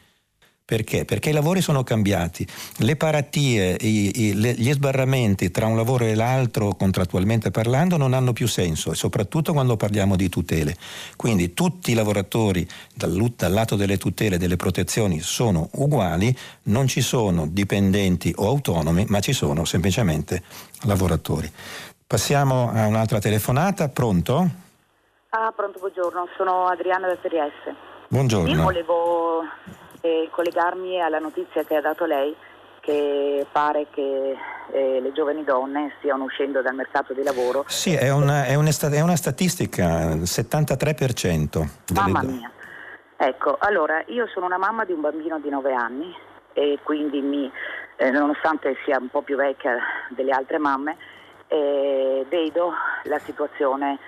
[0.72, 1.04] perché?
[1.04, 2.48] Perché i lavori sono cambiati,
[2.78, 8.14] le paratie, i, i, le, gli sbarramenti tra un lavoro e l'altro contrattualmente parlando non
[8.14, 10.78] hanno più senso, soprattutto quando parliamo di tutele.
[11.18, 12.66] Quindi tutti i lavoratori
[12.96, 18.48] dal, dal lato delle tutele e delle protezioni sono uguali, non ci sono dipendenti o
[18.48, 20.42] autonomi, ma ci sono semplicemente
[20.84, 21.52] lavoratori.
[22.08, 24.50] Passiamo a un'altra telefonata, pronto?
[25.32, 27.76] Ah, pronto, buongiorno, sono Adriana da Trieste.
[28.08, 28.54] Buongiorno.
[28.54, 29.42] Io volevo
[30.02, 32.36] e collegarmi alla notizia che ha dato lei
[32.82, 34.36] che pare che
[34.72, 37.64] eh, le giovani donne stiano uscendo dal mercato di lavoro.
[37.68, 41.68] Sì, è una, è una, è una statistica, il 73%.
[41.94, 42.52] Mamma mia.
[43.16, 46.14] Ecco, allora io sono una mamma di un bambino di 9 anni
[46.54, 47.52] e quindi mi,
[47.98, 49.78] eh, nonostante sia un po' più vecchia
[50.10, 50.98] delle altre mamme,
[51.48, 52.74] eh, vedo
[53.04, 54.00] la situazione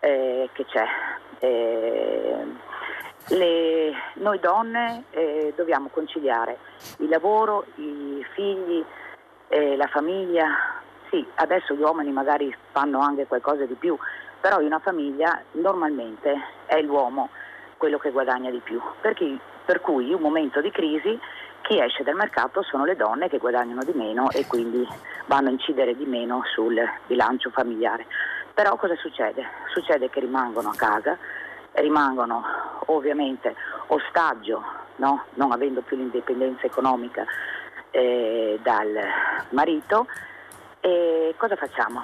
[0.00, 0.84] eh, che c'è.
[3.30, 6.58] Le, noi donne eh, dobbiamo conciliare
[6.98, 8.84] il lavoro, i figli,
[9.48, 10.46] eh, la famiglia.
[11.10, 13.96] Sì, adesso gli uomini magari fanno anche qualcosa di più,
[14.40, 16.34] però in una famiglia normalmente
[16.66, 17.30] è l'uomo
[17.76, 18.80] quello che guadagna di più.
[19.00, 21.18] Perché, per cui in un momento di crisi
[21.62, 24.86] chi esce dal mercato sono le donne che guadagnano di meno e quindi
[25.26, 28.06] vanno a incidere di meno sul bilancio familiare.
[28.54, 29.44] Però cosa succede?
[29.72, 31.16] Succede che rimangono a casa,
[31.80, 32.44] rimangono
[32.86, 33.54] ovviamente
[33.88, 34.62] ostaggio,
[34.96, 35.24] no?
[35.34, 37.24] non avendo più l'indipendenza economica
[37.90, 38.98] eh, dal
[39.50, 40.06] marito.
[40.80, 42.00] E cosa facciamo?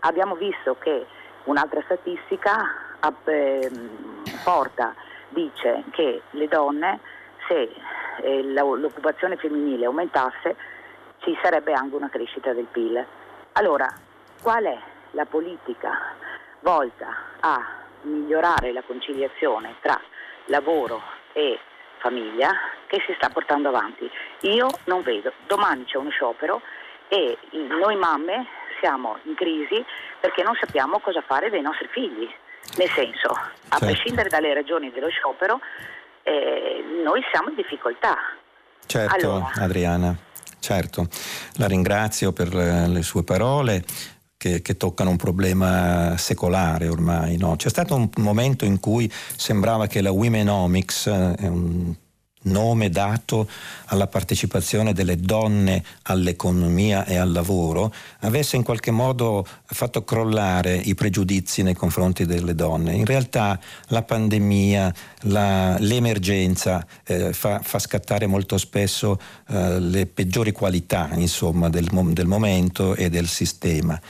[0.00, 1.06] Abbiamo visto che
[1.44, 2.64] un'altra statistica
[3.24, 3.70] eh,
[4.42, 4.94] porta,
[5.28, 7.00] dice che le donne,
[7.48, 7.72] se
[8.22, 10.56] eh, l'occupazione femminile aumentasse,
[11.18, 13.04] ci sarebbe anche una crescita del PIL.
[13.52, 13.92] Allora,
[14.42, 14.78] qual è
[15.12, 16.14] la politica
[16.60, 17.06] volta
[17.40, 20.00] a migliorare la conciliazione tra
[20.46, 21.02] lavoro
[21.32, 21.58] e
[21.98, 22.52] famiglia
[22.86, 24.08] che si sta portando avanti.
[24.42, 26.62] Io non vedo, domani c'è uno sciopero
[27.08, 28.46] e noi mamme
[28.80, 29.84] siamo in crisi
[30.20, 32.28] perché non sappiamo cosa fare dei nostri figli.
[32.76, 33.86] Nel senso, a certo.
[33.86, 35.60] prescindere dalle ragioni dello sciopero,
[36.22, 38.16] eh, noi siamo in difficoltà.
[38.84, 39.52] Certo, allora.
[39.54, 40.14] Adriana,
[40.58, 41.06] certo.
[41.58, 43.84] La ringrazio per le sue parole.
[44.38, 47.38] Che, che, toccano un problema secolare ormai.
[47.38, 47.56] No?
[47.56, 51.94] C'è stato un momento in cui sembrava che la Womenomics, eh, un
[52.46, 53.48] nome dato
[53.86, 60.94] alla partecipazione delle donne all'economia e al lavoro, avesse in qualche modo fatto crollare i
[60.94, 62.94] pregiudizi nei confronti delle donne.
[62.94, 70.52] In realtà la pandemia, la, l'emergenza eh, fa, fa, scattare molto spesso eh, le peggiori
[70.52, 74.00] qualità insomma, del, del, momento e del sistema.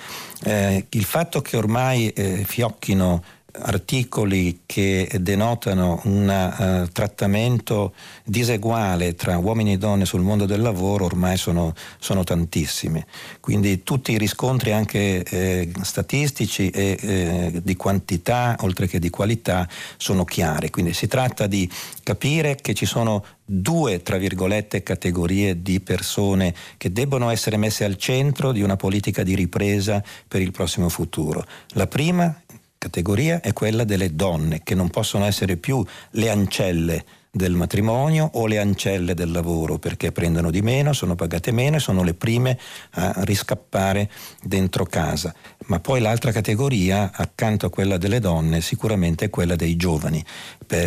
[0.42, 3.22] Eh, il fatto che ormai eh, fiocchino
[3.58, 7.94] articoli che denotano un uh, trattamento
[8.24, 13.04] diseguale tra uomini e donne sul mondo del lavoro ormai sono, sono tantissimi.
[13.40, 19.68] Quindi tutti i riscontri anche eh, statistici e eh, di quantità oltre che di qualità
[19.96, 20.70] sono chiari.
[20.70, 21.70] Quindi si tratta di
[22.02, 27.96] capire che ci sono due, tra virgolette, categorie di persone che debbono essere messe al
[27.96, 31.44] centro di una politica di ripresa per il prossimo futuro.
[31.68, 32.42] La prima
[32.86, 38.46] categoria è quella delle donne che non possono essere più le ancelle del matrimonio o
[38.46, 42.56] le ancelle del lavoro perché prendono di meno, sono pagate meno e sono le prime
[42.92, 44.08] a riscappare
[44.42, 45.34] dentro casa.
[45.66, 50.24] Ma poi l'altra categoria, accanto a quella delle donne, sicuramente è quella dei giovani.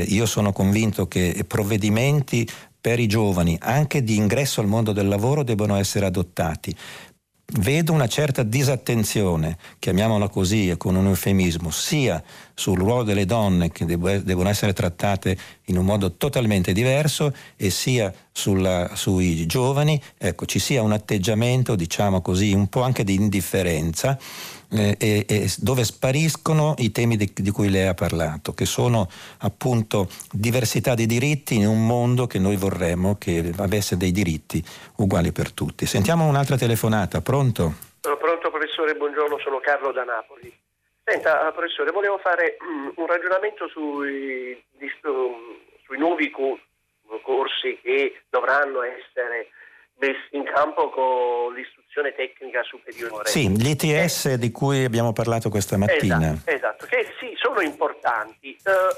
[0.08, 2.50] Io sono convinto che provvedimenti
[2.82, 6.74] per i giovani, anche di ingresso al mondo del lavoro, debbano essere adottati
[7.54, 12.22] vedo una certa disattenzione, chiamiamola così con un eufemismo, sia
[12.54, 18.14] sul ruolo delle donne che devono essere trattate in un modo totalmente diverso e sia
[18.32, 24.18] sulla, sui giovani, ecco, ci sia un atteggiamento, diciamo così, un po' anche di indifferenza
[24.72, 29.08] eh, e, e, dove spariscono i temi di, di, cui lei ha parlato, che sono
[29.40, 34.64] appunto diversità di diritti in un mondo che noi vorremmo che avesse dei diritti
[34.98, 35.86] uguali per tutti.
[35.86, 37.74] Sentiamo un'altra telefonata, pronto?
[38.02, 40.56] Pronto professore, buongiorno, sono Carlo da Napoli.
[41.04, 44.64] Senta professore, volevo fare um, un ragionamento sui,
[45.86, 49.50] sui nuovi corsi che dovranno essere
[49.98, 51.79] messi in campo con l'istruzione
[52.16, 53.30] tecnica superiore.
[53.30, 56.18] Sì, gli ITS eh, di cui abbiamo parlato questa mattina.
[56.18, 58.58] Esatto, esatto che sì, sono importanti.
[58.64, 58.96] Uh,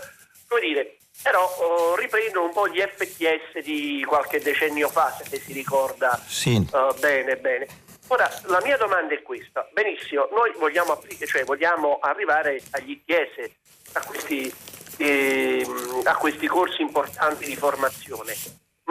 [0.47, 5.53] come dire, però uh, riprendono un po' gli FTS di qualche decennio fa, se si
[5.53, 6.55] ricorda sì.
[6.55, 7.67] uh, bene, bene.
[8.07, 9.67] Ora, la mia domanda è questa.
[9.71, 13.51] Benissimo, noi vogliamo, cioè, vogliamo arrivare agli ITS,
[13.93, 14.53] a questi,
[14.97, 15.65] eh,
[16.03, 18.33] a questi corsi importanti di formazione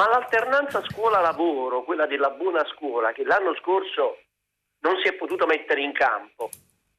[0.00, 4.16] ma l'alternanza scuola-lavoro, quella della buona scuola, che l'anno scorso
[4.80, 6.48] non si è potuto mettere in campo,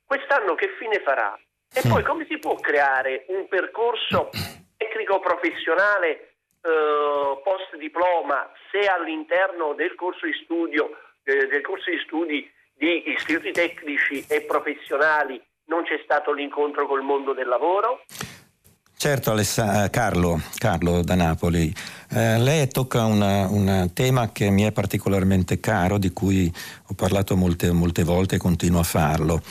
[0.06, 1.36] quest'anno che fine farà?
[1.74, 4.30] E poi come si può creare un percorso
[4.78, 10.91] tecnico-professionale eh, post diploma se all'interno del corso di studio,
[11.24, 17.02] eh, del corso di studi di istituti tecnici e professionali non c'è stato l'incontro col
[17.02, 18.04] mondo del lavoro?
[19.02, 21.74] Certo, Alessa- Carlo, Carlo da Napoli.
[22.14, 26.53] Eh, lei tocca un tema che mi è particolarmente caro, di cui
[26.88, 29.41] ho parlato molte, molte volte e continuo a farlo.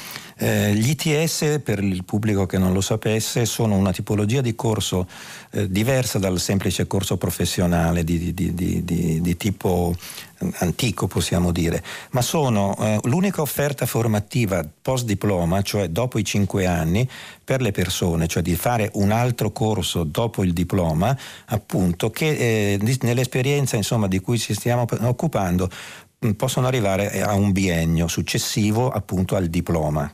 [0.42, 5.06] Eh, gli ITS, per il pubblico che non lo sapesse, sono una tipologia di corso
[5.50, 8.82] eh, diversa dal semplice corso professionale di, di, di,
[9.20, 9.94] di tipo
[10.38, 16.24] eh, antico, possiamo dire, ma sono eh, l'unica offerta formativa post diploma, cioè dopo i
[16.24, 17.06] cinque anni,
[17.44, 21.14] per le persone, cioè di fare un altro corso dopo il diploma,
[21.48, 27.52] appunto, che eh, nell'esperienza insomma, di cui ci stiamo occupando mm, possono arrivare a un
[27.52, 30.12] biennio successivo appunto al diploma.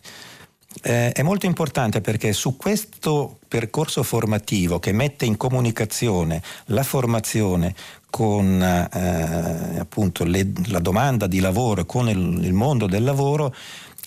[0.83, 7.75] Eh, è molto importante perché su questo percorso formativo che mette in comunicazione la formazione
[8.11, 13.55] con eh, appunto le, la domanda di lavoro e con il, il mondo del lavoro,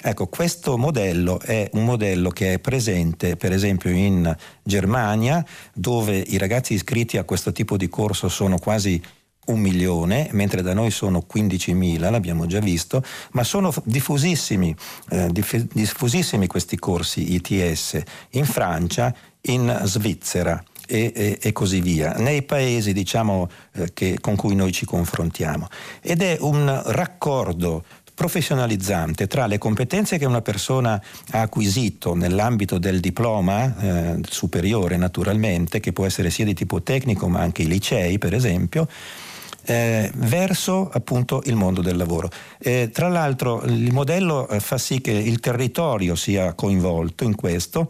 [0.01, 4.33] Ecco, questo modello è un modello che è presente per esempio in
[4.63, 9.01] Germania, dove i ragazzi iscritti a questo tipo di corso sono quasi
[9.49, 14.75] un milione, mentre da noi sono 15.000, l'abbiamo già visto, ma sono diffusissimi,
[15.09, 20.63] eh, diffusissimi questi corsi ITS in Francia, in Svizzera.
[20.91, 25.67] E, e, e, così via, nei paesi diciamo, eh, che, con cui noi ci confrontiamo.
[26.01, 27.83] Ed è un raccordo
[28.19, 35.79] professionalizzante tra le competenze che una persona ha acquisito nell'ambito del diploma eh, superiore naturalmente,
[35.79, 38.89] che può essere sia di tipo tecnico ma anche i licei per esempio,
[39.65, 42.29] eh, verso appunto il mondo del lavoro.
[42.57, 47.89] Eh, tra l'altro il modello eh, fa sì che il territorio sia coinvolto in questo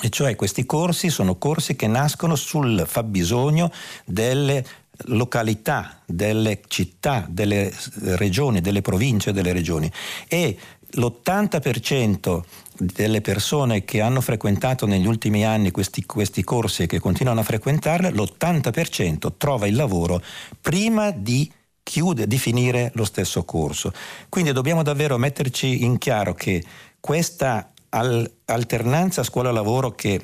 [0.00, 3.72] E cioè questi corsi sono corsi che nascono sul fabbisogno
[4.04, 4.64] delle
[5.06, 7.72] località, delle città, delle
[8.16, 9.90] regioni, delle province delle regioni
[10.28, 10.56] e
[10.92, 12.42] l'80%
[12.78, 17.44] delle persone che hanno frequentato negli ultimi anni questi, questi corsi e che continuano a
[17.44, 20.22] frequentarli, l'80% trova il lavoro
[20.60, 21.50] prima di
[21.82, 23.92] chiude, di finire lo stesso corso.
[24.28, 26.62] Quindi dobbiamo davvero metterci in chiaro che
[27.00, 30.20] questa al- alternanza scuola-lavoro che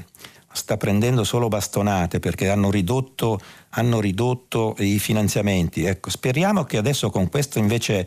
[0.53, 3.41] sta prendendo solo bastonate perché hanno ridotto,
[3.71, 5.85] hanno ridotto i finanziamenti.
[5.85, 8.07] Ecco, speriamo che adesso con questo invece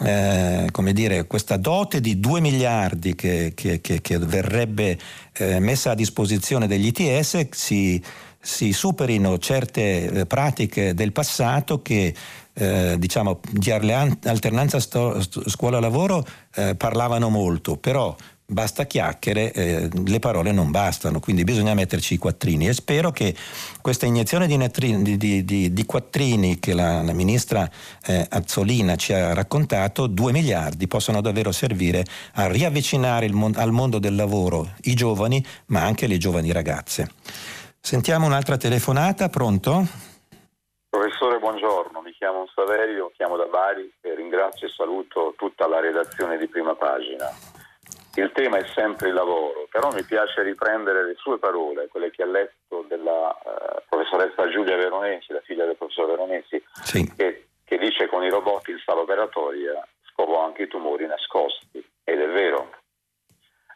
[0.00, 4.98] eh, come dire, questa dote di 2 miliardi che, che, che, che verrebbe
[5.34, 8.02] eh, messa a disposizione degli ITS si,
[8.40, 12.14] si superino certe eh, pratiche del passato che
[12.54, 16.24] eh, diciamo di alternanza sto, scuola-lavoro
[16.54, 18.14] eh, parlavano molto, però
[18.46, 23.34] basta chiacchiere, eh, le parole non bastano, quindi bisogna metterci i quattrini e spero che
[23.80, 27.68] questa iniezione di, netri, di, di, di quattrini che la, la ministra
[28.06, 33.98] eh, Azzolina ci ha raccontato, due miliardi, possano davvero servire a riavvicinare mon- al mondo
[33.98, 37.10] del lavoro i giovani, ma anche le giovani ragazze.
[37.80, 40.10] Sentiamo un'altra telefonata, pronto?
[40.88, 46.36] Professore, buongiorno, mi chiamo Saverio, chiamo da Bari e ringrazio e saluto tutta la redazione
[46.36, 47.51] di prima pagina.
[48.14, 52.22] Il tema è sempre il lavoro, però mi piace riprendere le sue parole, quelle che
[52.22, 57.10] ha letto della uh, professoressa Giulia Veronesi, la figlia del professor Veronesi, sì.
[57.16, 61.82] che, che, dice con i robot in sala operatoria scopò anche i tumori nascosti.
[62.04, 62.70] Ed è vero,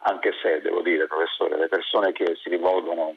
[0.00, 3.16] anche se devo dire, professore, le persone che si rivolgono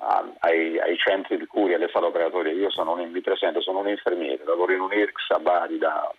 [0.00, 3.78] a, ai, ai, centri di cura, alle sale operatorie, io sono un, mi presento, sono
[3.78, 6.12] un infermiere, lavoro in un IRCS a Bari da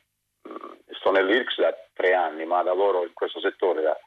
[1.00, 3.98] sto nell'IRCS da tre anni, ma lavoro in questo settore da,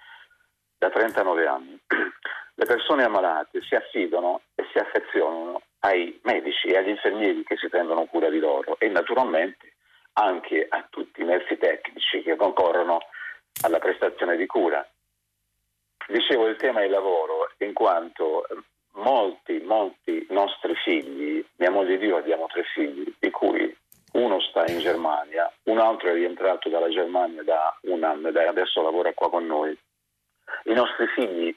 [0.78, 1.80] da 39 anni.
[2.54, 7.68] Le persone ammalate si affidano e si affezionano ai medici e agli infermieri che si
[7.68, 9.74] prendono cura di loro e naturalmente
[10.14, 12.98] anche a tutti i mezzi tecnici che concorrono
[13.62, 14.86] alla prestazione di cura.
[16.08, 18.46] Dicevo il tema è il lavoro in quanto
[18.94, 23.74] molti, molti nostri figli, mia moglie e io abbiamo tre figli, di cui
[24.12, 28.82] uno sta in Germania, un altro è rientrato dalla Germania da un anno e adesso
[28.82, 29.76] lavora qua con noi.
[30.64, 31.54] I nostri figli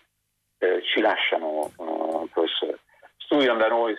[0.59, 1.71] eh, ci lasciano,
[2.31, 2.79] professore,
[3.17, 3.95] studiano da noi,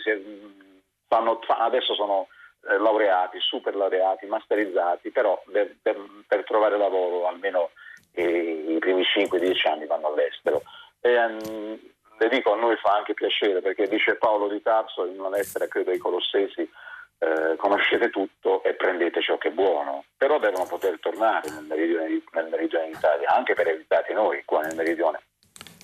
[1.09, 2.29] fanno, adesso sono
[2.69, 5.97] eh, laureati, super laureati, masterizzati, però per, per,
[6.27, 7.71] per trovare lavoro almeno
[8.13, 10.63] eh, i primi 5-10 anni vanno all'estero.
[11.01, 11.79] E, um,
[12.17, 15.67] le dico, a noi fa anche piacere perché dice Paolo di Tarso in una lettera,
[15.67, 16.71] credo ai Colossesi,
[17.19, 22.23] eh, conoscete tutto e prendete ciò che è buono, però devono poter tornare nel meridione,
[22.33, 25.21] nel meridione d'Italia, anche per aiutare noi qua nel meridione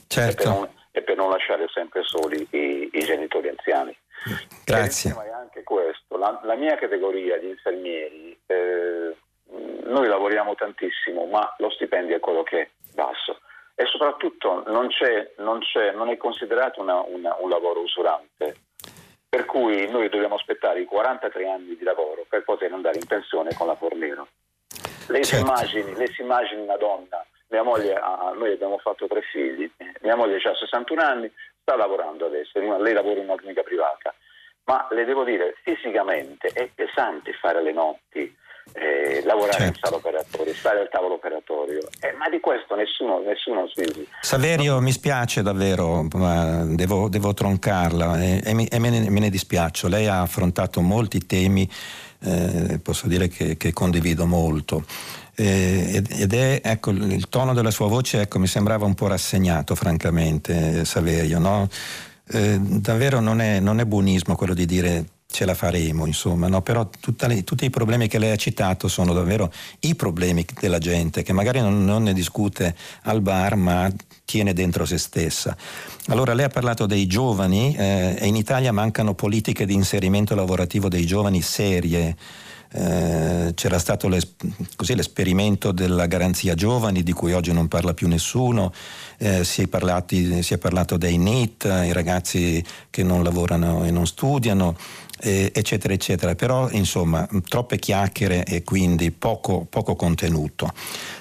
[0.06, 0.30] certo.
[0.30, 3.96] e, per non, e, per non, lasciare sempre soli i, i genitori anziani.
[4.64, 5.10] Grazie.
[5.10, 9.16] tema è anche questo, la, la mia categoria di infermieri, eh,
[9.84, 13.40] noi lavoriamo tantissimo, ma lo stipendio è quello che è basso
[13.74, 18.56] e soprattutto non, c'è, non, c'è, non è considerato una, una, un lavoro usurante
[19.30, 23.54] per cui noi dobbiamo aspettare i 43 anni di lavoro per poter andare in pensione
[23.54, 24.26] con la Fornero.
[25.06, 25.24] Lei, certo.
[25.24, 29.70] si, immagini, lei si immagini una donna, mia moglie ha, noi abbiamo fatto tre figli,
[30.00, 34.12] mia moglie ha 61 anni, sta lavorando adesso, lei lavora in una clinica privata,
[34.64, 38.36] ma le devo dire, fisicamente è pesante fare le notti,
[38.72, 39.66] eh, lavorare certo.
[39.66, 44.06] in sala operatoria, stare al tavolo operatorio, eh, ma di questo nessuno, nessuno si...
[44.20, 49.30] Saverio, mi spiace davvero, ma devo, devo troncarla e, e, e me, ne, me, ne,
[49.30, 49.88] dispiaccio.
[49.88, 51.68] Lei ha affrontato molti temi,
[52.20, 54.84] eh, posso dire che, che condivido molto.
[55.34, 59.74] Eh, ed è, ecco, il tono della sua voce ecco, mi sembrava un po' rassegnato,
[59.74, 61.38] francamente, Saverio.
[61.38, 61.68] No?
[62.32, 66.60] Eh, davvero non è, non è buonismo quello di dire ce la faremo, insomma, no?
[66.60, 66.88] però
[67.26, 71.32] le, tutti i problemi che lei ha citato sono davvero i problemi della gente che
[71.32, 73.90] magari non, non, ne discute al bar ma
[74.24, 75.56] tiene dentro se stessa.
[76.08, 80.88] Allora lei ha parlato dei giovani eh, e in Italia mancano politiche di inserimento lavorativo
[80.88, 82.16] dei giovani serie.
[82.72, 84.34] Eh, c'era stato l'es-
[84.76, 88.72] così, l'esperimento della garanzia giovani di cui oggi non parla più nessuno,
[89.18, 93.90] eh, si, è parlati, si, è parlato dei NIT, i ragazzi che non lavorano e
[93.90, 94.76] non studiano,
[95.20, 96.34] eh, eccetera, eccetera.
[96.34, 100.72] Però insomma troppe chiacchiere e quindi poco, poco contenuto.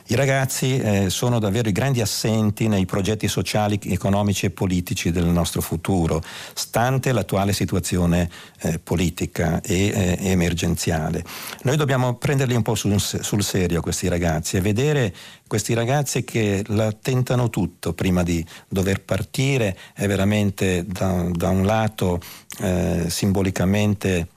[0.07, 5.25] I ragazzi eh, sono davvero i grandi assenti nei progetti sociali, economici e politici del
[5.25, 6.23] nostro futuro,
[6.53, 8.27] stante l'attuale situazione
[8.61, 11.23] eh, politica e eh, emergenziale.
[11.63, 15.13] Noi dobbiamo prenderli un po' sul, sul, serio questi ragazzi e vedere
[15.45, 21.65] questi ragazzi che la tentano tutto prima di dover partire è veramente da, da un
[21.65, 22.19] lato
[22.61, 24.27] eh, simbolicamente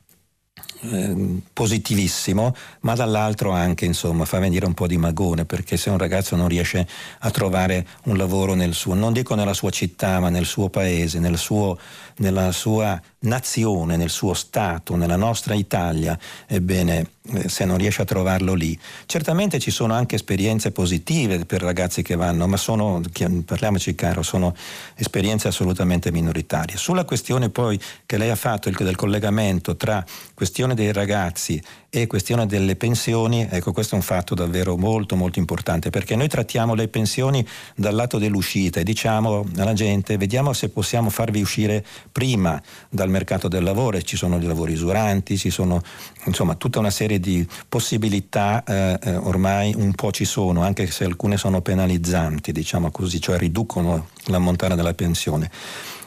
[0.85, 5.99] Ehm, positivissimo, ma dall'altro anche insomma fa venire un po' di magone perché se un
[5.99, 6.85] ragazzo non riesce
[7.20, 11.20] a trovare un lavoro nel suo, non dico nella sua città, ma nel suo paese,
[11.20, 11.79] nel suo,
[12.16, 18.04] nella sua nazione, nel suo Stato, nella nostra Italia, ebbene, eh, se non riesce a
[18.04, 18.78] trovarlo lì.
[19.06, 23.00] Certamente ci sono anche esperienze positive per ragazzi che vanno, ma sono,
[23.44, 24.54] parliamoci caro, sono
[24.96, 26.76] esperienze assolutamente minoritarie.
[26.76, 30.04] Sulla questione poi che lei ha fatto del collegamento tra
[30.34, 31.62] questione dei ragazzi
[31.94, 36.26] e questione delle pensioni, ecco questo è un fatto davvero molto molto importante perché noi
[36.26, 41.84] trattiamo le pensioni dal lato dell'uscita e diciamo alla gente vediamo se possiamo farvi uscire
[42.12, 45.82] prima dal mercato del lavoro, ci sono i lavori usuranti, ci sono
[46.26, 51.04] insomma tutta una serie di possibilità eh, eh, ormai un po' ci sono, anche se
[51.04, 55.50] alcune sono penalizzanti, diciamo così, cioè riducono l'ammontare della pensione.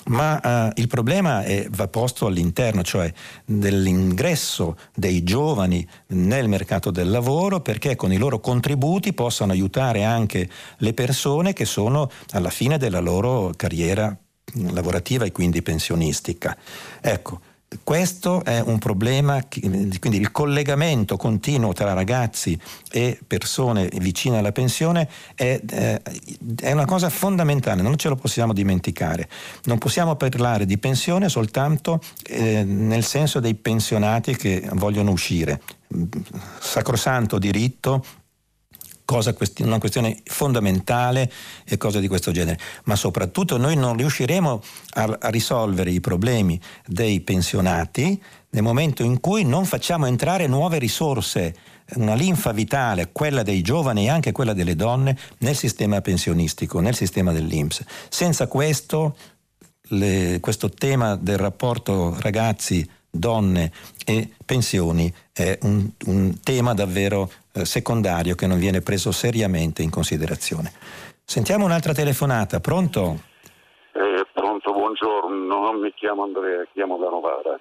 [0.08, 3.12] Ma eh, il problema è, va posto all'interno, cioè
[3.44, 10.48] dell'ingresso dei giovani nel mercato del lavoro perché con i loro contributi possano aiutare anche
[10.78, 14.16] le persone che sono alla fine della loro carriera
[14.54, 16.56] lavorativa e quindi pensionistica.
[17.02, 17.40] Ecco,
[17.84, 22.58] questo è un problema, quindi il collegamento continuo tra ragazzi
[22.92, 29.28] e persone vicine alla pensione è, è, una cosa fondamentale, non ce lo possiamo dimenticare.
[29.64, 35.62] Non possiamo parlare di pensione soltanto eh, nel senso dei pensionati che vogliono uscire.
[36.60, 38.04] Sacrosanto diritto
[39.06, 41.32] cosa, una questione fondamentale
[41.64, 44.62] e cose di questo genere, ma soprattutto noi non riusciremo
[44.96, 50.80] a, a risolvere i problemi dei pensionati nel momento in cui non facciamo entrare nuove
[50.80, 51.54] risorse,
[51.96, 56.96] una linfa vitale, quella dei giovani e anche quella delle donne, nel sistema pensionistico, nel
[56.96, 57.84] sistema dell'Inps.
[58.10, 59.18] Senza questo,
[59.90, 63.72] le, questo tema del rapporto ragazzi, donne
[64.06, 69.90] e pensioni è un, un tema davvero eh, secondario che non viene preso seriamente in
[69.90, 70.72] considerazione.
[71.24, 73.18] Sentiamo un'altra telefonata, pronto?
[73.94, 77.60] Eh, pronto, buongiorno, mi chiamo Andrea, chiamo da Novara.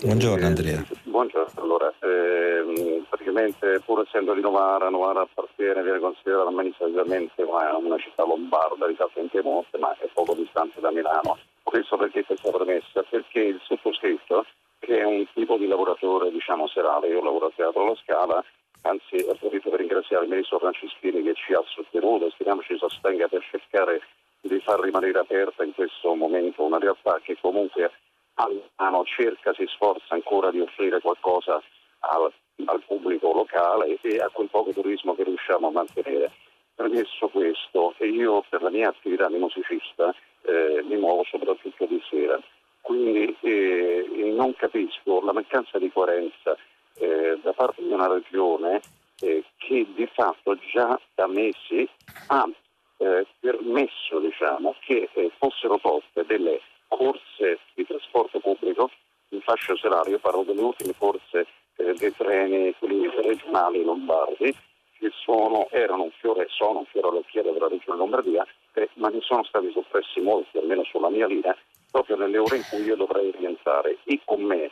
[0.00, 0.84] Buongiorno eh, Andrea.
[1.04, 7.98] buongiorno, allora, eh, praticamente pur essendo di Novara, Novara appartiene, viene considerata amministrativamente una, una
[7.98, 11.38] città lombarda, risalta in Piemonte, ma è poco distante da Milano.
[11.62, 13.02] Questo perché questa premessa?
[13.08, 14.46] Perché il sottoscritto,
[14.78, 18.44] che è un tipo di lavoratore diciamo serale, io lavoro a Teatro La Scala,
[18.82, 23.28] anzi approfitto per ringraziare il ministro Franceschini che ci ha sostenuto e speriamo ci sostenga
[23.28, 24.00] per cercare
[24.40, 27.90] di far rimanere aperta in questo momento una realtà che comunque
[28.38, 31.60] Almano cerca, si sforza ancora di offrire qualcosa
[32.00, 32.32] al,
[32.66, 36.30] al pubblico locale e a quel poco turismo che riusciamo a mantenere.
[36.74, 42.40] Premesso questo, io per la mia attività di musicista eh, mi muovo soprattutto di sera,
[42.80, 46.56] quindi eh, non capisco la mancanza di coerenza
[46.98, 48.80] eh, da parte di una regione
[49.20, 51.88] eh, che di fatto già da mesi
[52.28, 52.48] ha
[52.98, 58.90] eh, permesso diciamo, che eh, fossero poste delle corse di trasporto pubblico
[59.30, 61.46] in fascia serale, io parlo delle ultime corse
[61.76, 64.54] eh, dei treni regionali lombardi,
[64.98, 68.44] che sono, erano un fiore, sono un fiore all'occhiello della regione Lombardia,
[68.74, 71.56] eh, ma ne sono stati soppressi molti, almeno sulla mia linea,
[71.90, 73.98] proprio nelle ore in cui io dovrei rientrare.
[74.04, 74.70] E con me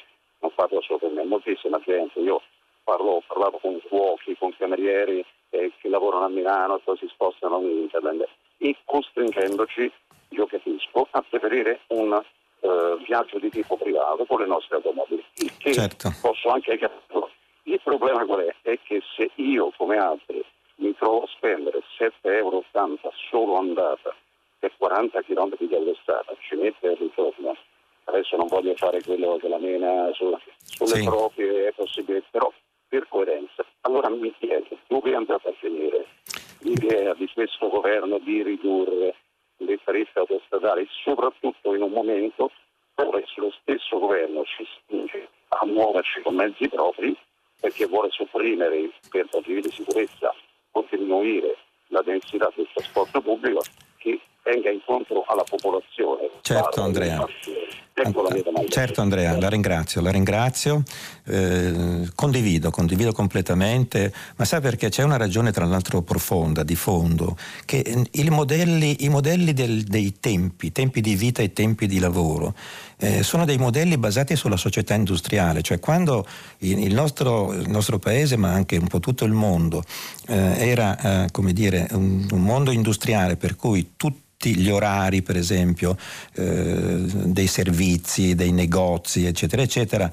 [0.57, 2.41] parlo solo con me, moltissima gente, io
[2.83, 7.07] parlo, ho parlato con cuochi, con camerieri eh, che lavorano a Milano e poi si
[7.09, 8.29] spostano in internet
[8.59, 9.93] e costringendoci,
[10.31, 15.23] io capisco, a preferire un uh, viaggio di tipo privato con le nostre automobili,
[15.59, 16.11] che certo.
[16.21, 17.31] posso anche capire.
[17.65, 18.55] Il problema qual è?
[18.63, 20.43] È che se io come altri
[20.77, 22.65] mi trovo a spendere 7,80 euro
[23.29, 24.15] solo andata
[24.59, 27.57] per 40 km di all'estate, ci mette il ritorno
[28.07, 31.05] adesso non voglio fare quello della mena su, sulle sì.
[31.05, 32.53] proprie possibilità, però
[32.89, 33.65] per coerenza.
[33.83, 36.07] Allora mi chiedo dove è andata a finire
[36.61, 39.15] l'idea di questo governo di ridurre
[39.59, 42.51] le tariffe autostradali, soprattutto in un momento
[42.95, 47.17] dove lo stesso governo ci spinge a muoverci con mezzi propri
[47.61, 50.35] perché vuole sopprimere per motivi di sicurezza
[50.73, 51.57] o diminuire
[51.89, 53.63] la densità del trasporto pubblico
[53.99, 56.31] che venga incontro alla popolazione.
[56.43, 57.27] Certo Andrea.
[57.99, 58.69] Ecco domanda.
[58.69, 60.83] Certo Andrea, la ringrazio, la ringrazio,
[61.25, 67.39] eh, condivido, condivido completamente, ma sa perché c'è una ragione tra l'altro profonda, di fondo,
[67.65, 72.55] che eh, modelli, i modelli del, dei tempi, tempi di vita e tempi di lavoro,
[72.99, 76.27] eh, sono dei modelli basati sulla società industriale, cioè quando
[76.59, 79.83] il nostro, il nostro paese, ma anche un po' tutto il mondo,
[80.29, 85.23] eh, era eh, come dire, un, un mondo industriale per cui tutti tutti gli orari,
[85.23, 85.97] per esempio,
[86.35, 87.85] eh, dei servizi,
[88.35, 90.11] dei negozi, eccetera, eccetera,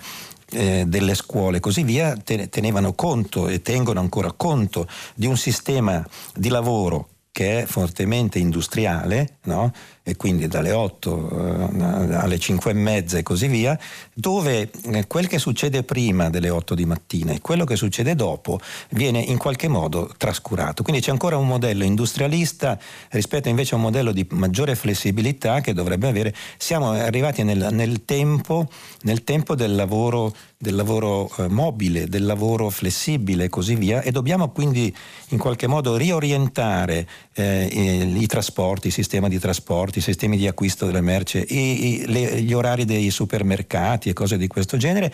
[0.51, 6.05] eh, delle scuole e così via, tenevano conto e tengono ancora conto di un sistema
[6.35, 9.73] di lavoro che è fortemente industriale, no?
[10.03, 13.77] e quindi dalle 8 eh, alle 5 e mezza e così via,
[14.13, 18.59] dove eh, quel che succede prima delle 8 di mattina e quello che succede dopo
[18.89, 20.83] viene in qualche modo trascurato.
[20.83, 22.77] Quindi c'è ancora un modello industrialista
[23.09, 26.35] rispetto invece a un modello di maggiore flessibilità che dovrebbe avere.
[26.57, 28.69] Siamo arrivati nel, nel, tempo,
[29.01, 34.11] nel tempo del lavoro del lavoro eh, mobile, del lavoro flessibile e così via e
[34.11, 34.95] dobbiamo quindi
[35.29, 40.85] in qualche modo riorientare eh, i, trasporti, il sistema di trasporti, i sistemi di acquisto
[40.85, 45.13] delle merci, i, i, le, gli orari dei supermercati e cose di questo genere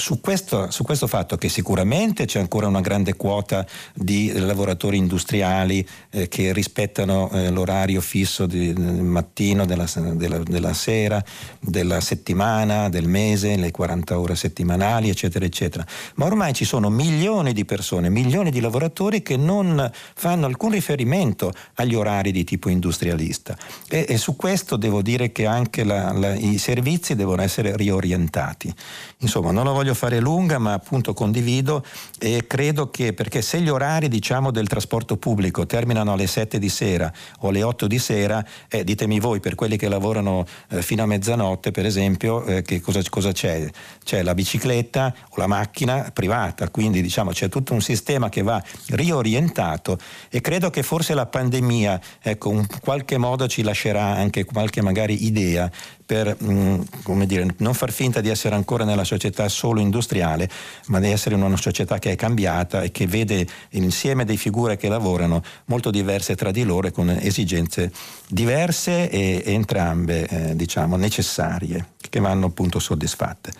[0.00, 5.86] su questo, su questo, fatto che sicuramente c'è ancora una grande quota di lavoratori industriali
[6.10, 11.22] eh, che rispettano eh, l'orario fisso di, del mattino, della, della, della, sera,
[11.58, 15.84] della settimana, del mese, le 40 ore settimanali, eccetera, eccetera.
[16.14, 21.52] Ma ormai ci sono milioni di persone, milioni di lavoratori che non fanno alcun riferimento
[21.74, 23.56] agli orari di tipo industrialista.
[23.88, 28.72] E, e su questo devo dire che anche la, la, i servizi devono essere riorientati.
[29.18, 31.84] Insomma, non lo voglio fare lunga, ma appunto condivido
[32.18, 36.68] e credo che perché se gli orari diciamo, del trasporto pubblico terminano alle 7 di
[36.68, 41.02] sera o alle 8 di sera, eh, ditemi voi, per quelli che lavorano eh, fino
[41.02, 43.68] a mezzanotte, per esempio, eh, che cosa, cosa, c'è?
[44.04, 48.62] C'è la bicicletta o la macchina privata, quindi diciamo c'è tutto un sistema che va
[48.88, 49.98] riorientato
[50.28, 55.26] e credo che forse la pandemia, ecco, in qualche modo ci lascerà anche qualche magari
[55.26, 55.70] idea
[56.08, 60.48] per mh, mm, dire, non far finta di essere ancora nella società solo industriale,
[60.86, 64.78] ma di essere in una società che è cambiata e che vede l'insieme di figure
[64.78, 67.92] che lavorano molto diverse tra di loro e con esigenze
[68.26, 73.52] diverse e, e entrambe eh, diciamo, necessarie, che vanno appunto soddisfatte.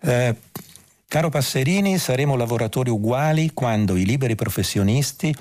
[0.00, 0.34] Eh,
[1.06, 5.36] caro Passerini, saremo lavoratori uguali quando i liberi professionisti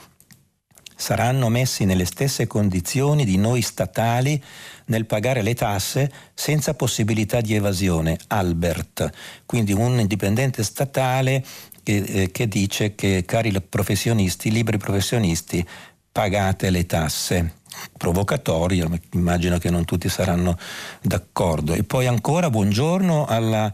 [1.04, 4.42] saranno messi nelle stesse condizioni di noi statali
[4.86, 8.18] nel pagare le tasse senza possibilità di evasione.
[8.28, 9.10] Albert,
[9.46, 11.44] quindi un indipendente statale
[11.84, 15.68] che, eh, che dice che cari professionisti, liberi professionisti,
[16.10, 17.56] pagate le tasse
[17.98, 20.58] provocatorio, immagino che non tutti saranno
[21.02, 21.74] d'accordo.
[21.74, 23.74] E poi ancora buongiorno alla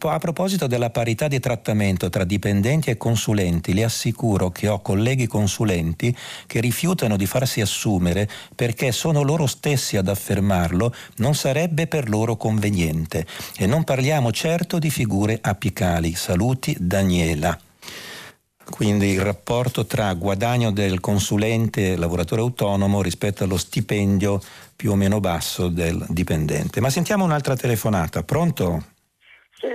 [0.00, 5.26] a proposito della parità di trattamento tra dipendenti e consulenti, le assicuro che ho colleghi
[5.26, 6.14] consulenti
[6.46, 12.36] che rifiutano di farsi assumere perché sono loro stessi ad affermarlo, non sarebbe per loro
[12.36, 13.26] conveniente.
[13.56, 16.14] E non parliamo certo di figure apicali.
[16.14, 17.58] Saluti Daniela.
[18.70, 24.40] Quindi il rapporto tra guadagno del consulente lavoratore autonomo rispetto allo stipendio
[24.76, 26.80] più o meno basso del dipendente.
[26.80, 28.22] Ma sentiamo un'altra telefonata.
[28.22, 28.96] Pronto?
[29.58, 29.68] Sì,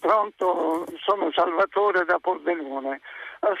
[0.00, 3.00] pronto, sono Salvatore da Pordenone.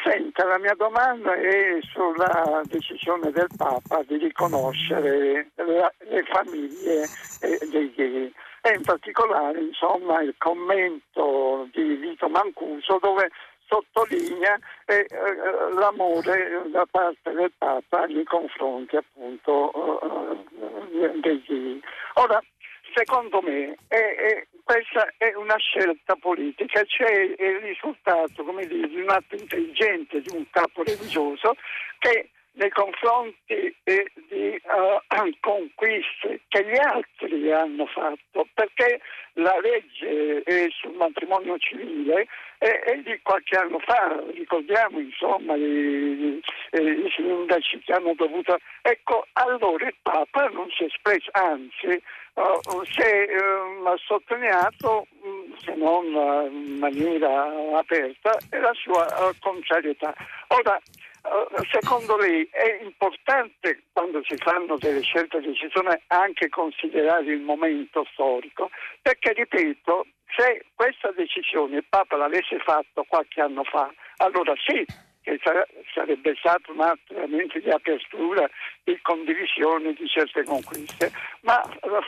[0.02, 7.06] Senta, la mia domanda è sulla decisione del Papa di riconoscere la, le famiglie
[7.42, 8.32] eh, dei gay
[8.62, 13.30] e in particolare insomma, il commento di Vito Mancuso dove
[13.66, 21.80] sottolinea eh, eh, l'amore da parte del Papa nei confronti appunto eh, dei gay.
[22.14, 22.42] Ora,
[22.94, 29.08] secondo me è, è, questa è una scelta politica, cioè il risultato dire, di un
[29.08, 31.54] atto intelligente di un capo religioso
[32.00, 39.00] che nei confronti eh, di uh, conquiste che gli altri hanno fatto, perché
[39.34, 42.26] la legge eh, sul matrimonio civile
[42.58, 48.58] è, è, di qualche anno fa, ricordiamo insomma i, i, i sindaci che hanno dovuto...
[48.82, 52.02] Ecco, allora il Papa non si è espresso, anzi
[52.36, 56.04] uh, si è uh, sottolineato, mm, se non
[56.50, 57.46] in maniera
[57.76, 60.14] aperta, la sua contrarietà.
[60.48, 60.80] Ora,
[61.26, 68.06] eh, secondo lei è importante quando si fanno delle scelte decisioni anche considerare il momento
[68.12, 68.70] storico?
[69.02, 70.06] Perché, ripeto,
[70.36, 74.84] se questa decisione il Papa l'avesse fatto qualche anno fa, allora sì,
[75.26, 75.40] che
[75.92, 78.48] sarebbe stato un atto veramente di apertura,
[78.84, 81.60] di condivisione di certe conquiste, ma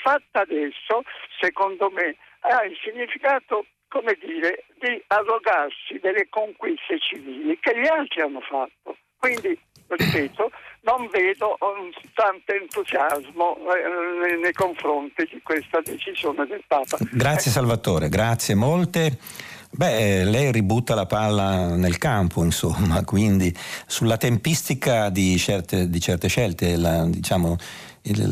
[0.03, 1.03] fatta adesso,
[1.41, 8.21] secondo me, ha il significato come dire, di arrogarsi delle conquiste civili che gli altri
[8.21, 8.97] hanno fatto.
[9.19, 9.59] Quindi,
[9.89, 16.99] ripeto, non vedo um, tanto entusiasmo eh, nei confronti di questa decisione del Papa.
[17.11, 19.17] Grazie Salvatore, grazie molte.
[19.71, 23.55] Beh, lei ributta la palla nel campo, insomma, quindi
[23.87, 27.57] sulla tempistica di certe, di certe scelte, la, diciamo,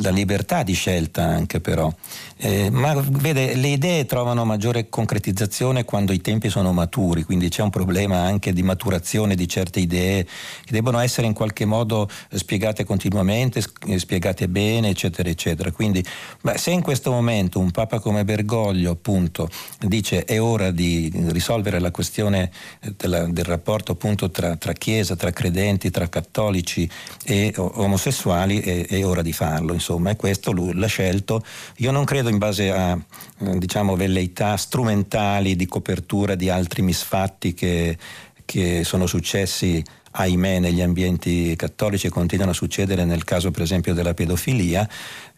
[0.00, 1.92] la libertà di scelta anche però.
[2.38, 7.62] Eh, ma vede, le idee trovano maggiore concretizzazione quando i tempi sono maturi, quindi c'è
[7.62, 12.84] un problema anche di maturazione di certe idee che debbono essere in qualche modo spiegate
[12.84, 15.70] continuamente, eh, spiegate bene, eccetera, eccetera.
[15.72, 16.04] Quindi
[16.42, 19.48] beh, se in questo momento un Papa come Bergoglio appunto
[19.80, 22.50] dice è ora di risolvere la questione
[22.80, 26.86] eh, della, del rapporto appunto tra, tra, Chiesa, tra credenti, tra cattolici
[27.24, 31.42] e omosessuali, è, è ora di farlo, insomma, e questo lui l'ha scelto.
[31.78, 32.98] Io non credo in base a
[33.38, 37.96] eh, diciamo, velleità strumentali di copertura di altri misfatti che,
[38.44, 39.82] che sono successi
[40.16, 44.88] ahimè negli ambienti cattolici e continuano a succedere nel caso per esempio della pedofilia,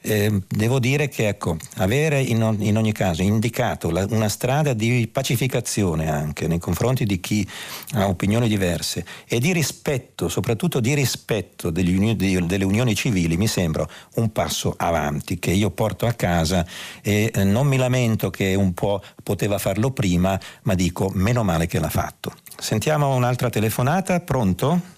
[0.00, 5.08] eh, devo dire che ecco, avere in, in, ogni caso indicato la, una strada di
[5.10, 7.46] pacificazione anche nei confronti di chi
[7.94, 13.48] ha opinioni diverse e di rispetto, soprattutto di rispetto degli, di, delle unioni civili, mi
[13.48, 16.64] sembra un passo avanti che io porto a casa
[17.02, 21.66] e eh, non mi lamento che un po' poteva farlo prima, ma dico meno male
[21.66, 22.32] che l'ha fatto.
[22.56, 24.96] Sentiamo un'altra telefonata, pronto?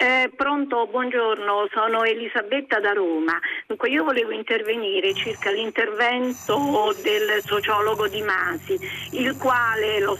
[0.00, 3.36] Eh, pronto, buongiorno, sono Elisabetta da Roma.
[3.66, 8.78] Dunque io volevo intervenire circa l'intervento del sociologo Di Masi,
[9.14, 10.16] il quale, l'ho,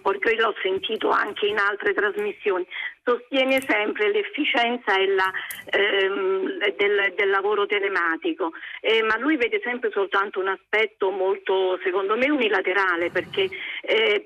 [0.00, 2.66] perché l'ho sentito anche in altre trasmissioni,
[3.04, 5.30] sostiene sempre l'efficienza la,
[5.66, 12.16] ehm, del, del, lavoro telematico, eh, ma lui vede sempre soltanto un aspetto molto, secondo
[12.16, 13.50] me, unilaterale, perché
[13.82, 14.24] eh,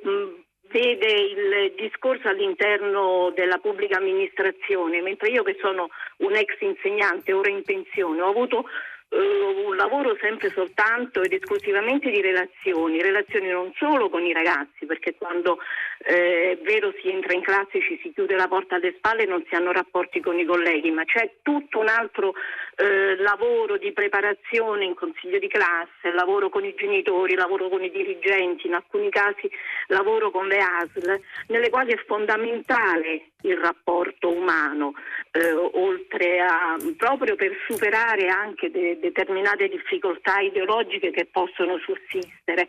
[0.75, 5.89] vede il discorso all'interno della pubblica amministrazione, mentre io che sono
[6.19, 8.65] un ex insegnante, ora in pensione, ho avuto
[9.11, 14.85] uh, un lavoro sempre soltanto ed esclusivamente di relazioni, relazioni non solo con i ragazzi,
[14.85, 15.59] perché quando
[16.07, 19.27] eh, è vero si entra in classe, ci si chiude la porta alle spalle e
[19.27, 22.35] non si hanno rapporti con i colleghi, ma c'è tutto un altro
[22.77, 27.91] eh, lavoro di preparazione in consiglio di classe, lavoro con i genitori, lavoro con i
[27.91, 29.51] dirigenti, in alcuni casi
[29.89, 34.95] lavoro con le ASL, nelle quali è fondamentale il rapporto umano,
[35.31, 42.69] eh, oltre a proprio per superare anche de- determinate difficoltà ideologiche che possono sussistere.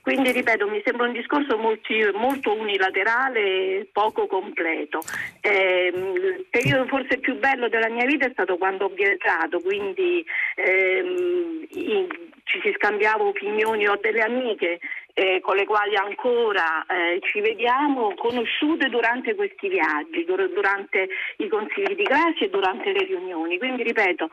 [0.00, 5.00] Quindi ripeto, mi sembra un discorso molti, molto unilaterale poco completo.
[5.40, 10.24] Eh, il periodo forse più bello della mia vita è stato quando ho viaggiato, quindi
[10.56, 12.08] ehm, in,
[12.44, 14.80] ci si scambiava opinioni, ho delle amiche
[15.14, 21.48] eh, con le quali ancora eh, ci vediamo, conosciute durante questi viaggi, dur- durante i
[21.48, 23.58] consigli di classe e durante le riunioni.
[23.58, 24.28] Quindi ripeto,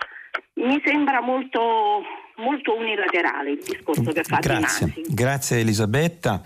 [0.56, 2.04] mi sembra molto,
[2.38, 6.42] molto unilaterale il discorso che fa Grazie, Grazie Elisabetta.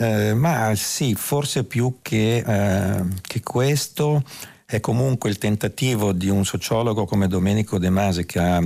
[0.00, 4.22] Eh, ma sì, forse più che, eh, che questo
[4.64, 8.62] è comunque il tentativo di un sociologo come Domenico De Masi che ha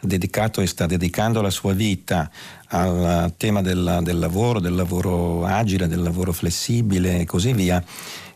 [0.00, 2.28] dedicato e sta dedicando la sua vita
[2.68, 7.84] al tema del, del lavoro, del lavoro agile, del lavoro flessibile e così via,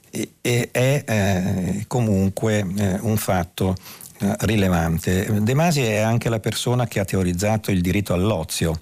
[0.09, 3.75] e, e è eh, comunque eh, un fatto
[4.19, 5.43] eh, rilevante.
[5.43, 8.79] De Masi è anche la persona che ha teorizzato il diritto all'ozio.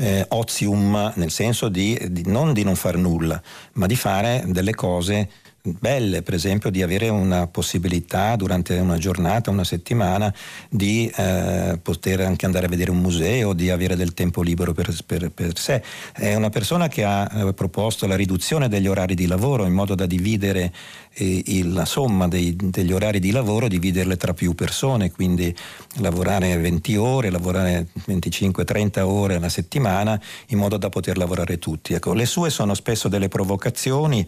[0.00, 3.42] Eh, ozium nel senso di, di, non di non fare nulla,
[3.72, 5.28] ma di fare delle cose
[5.62, 10.32] belle, per esempio di avere una possibilità durante una giornata, una settimana,
[10.68, 14.94] di eh, poter anche andare a vedere un museo, di avere del tempo libero per,
[15.04, 15.82] per, per sé.
[16.12, 19.94] È una persona che ha eh, proposto la riduzione degli orari di lavoro in modo
[19.94, 20.72] da dividere
[21.14, 25.54] eh, il, la somma dei, degli orari di lavoro, dividerle tra più persone, quindi
[25.96, 31.94] lavorare 20 ore, lavorare 25-30 ore alla settimana in modo da poter lavorare tutti.
[31.94, 34.26] Ecco, le sue sono spesso delle provocazioni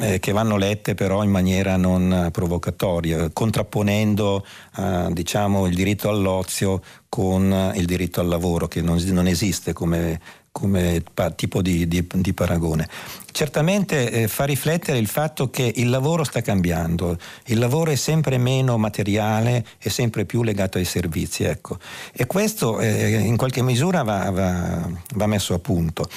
[0.00, 4.44] eh, che vanno lette però in maniera non provocatoria, contrapponendo
[4.76, 10.20] eh, diciamo, il diritto all'ozio con il diritto al lavoro, che non, non esiste come,
[10.52, 12.88] come pa- tipo di, di, di, paragone.
[13.32, 17.16] Certamente eh, fa riflettere il fatto che il lavoro sta cambiando,
[17.46, 21.44] il lavoro è sempre meno materiale e sempre più legato ai servizi.
[21.44, 21.78] Ecco.
[22.12, 26.08] E questo eh, in qualche misura va, va, va messo a punto.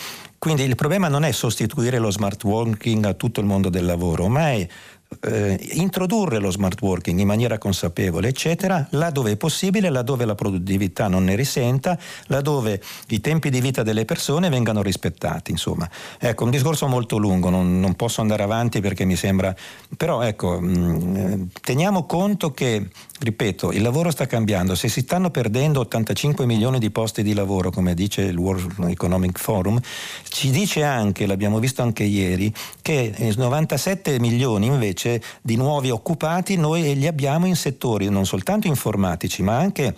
[0.44, 4.28] Quindi il problema non è sostituire lo smart working a tutto il mondo del lavoro,
[4.28, 4.68] ma è
[5.22, 11.08] eh, introdurre lo smart working in maniera consapevole, eccetera, laddove è possibile, laddove la produttività
[11.08, 15.52] non ne risenta, laddove i tempi di vita delle persone vengano rispettati.
[15.52, 15.90] Insomma,
[16.20, 19.56] ecco, un discorso molto lungo, non, non posso andare avanti perché mi sembra.
[19.96, 22.90] Però ecco, mh, mm, teniamo conto che
[23.24, 27.72] ripeto, il lavoro sta cambiando, se si stanno perdendo 85 milioni di posti di lavoro,
[27.72, 29.80] come dice il World Economic Forum,
[30.28, 36.96] ci dice anche, l'abbiamo visto anche ieri, che 97 milioni invece di nuovi occupati noi
[36.96, 39.96] li abbiamo in settori non soltanto informatici, ma anche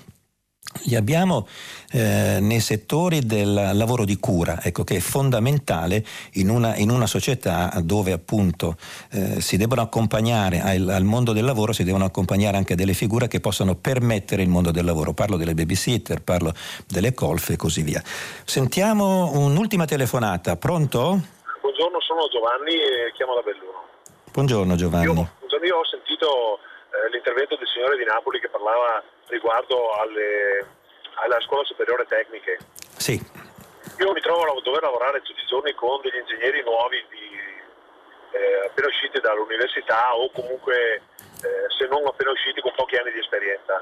[0.83, 1.47] li abbiamo
[1.91, 6.03] eh, nei settori del lavoro di cura, ecco, che è fondamentale
[6.33, 8.75] in una, in una società dove appunto
[9.11, 13.27] eh, si devono accompagnare al, al, mondo del lavoro, si devono accompagnare anche delle figure
[13.27, 15.13] che possano permettere il mondo del lavoro.
[15.13, 16.53] Parlo delle babysitter, parlo
[16.87, 18.01] delle colf e così via.
[18.03, 21.19] Sentiamo un'ultima telefonata, pronto?
[21.61, 23.83] Buongiorno, sono Giovanni e chiamo da Belluno.
[24.31, 25.05] Buongiorno Giovanni.
[25.05, 25.29] Io,
[25.63, 26.59] io ho sentito
[26.91, 29.01] eh, l'intervento del signore di Napoli che parlava
[29.35, 30.65] riguardo alle,
[31.15, 32.57] alla scuola superiore tecniche.
[32.97, 33.19] Sì.
[33.99, 37.39] Io mi trovo a dover lavorare tutti i giorni con degli ingegneri nuovi di,
[38.31, 41.01] eh, appena usciti dall'università o comunque
[41.43, 43.81] eh, se non appena usciti con pochi anni di esperienza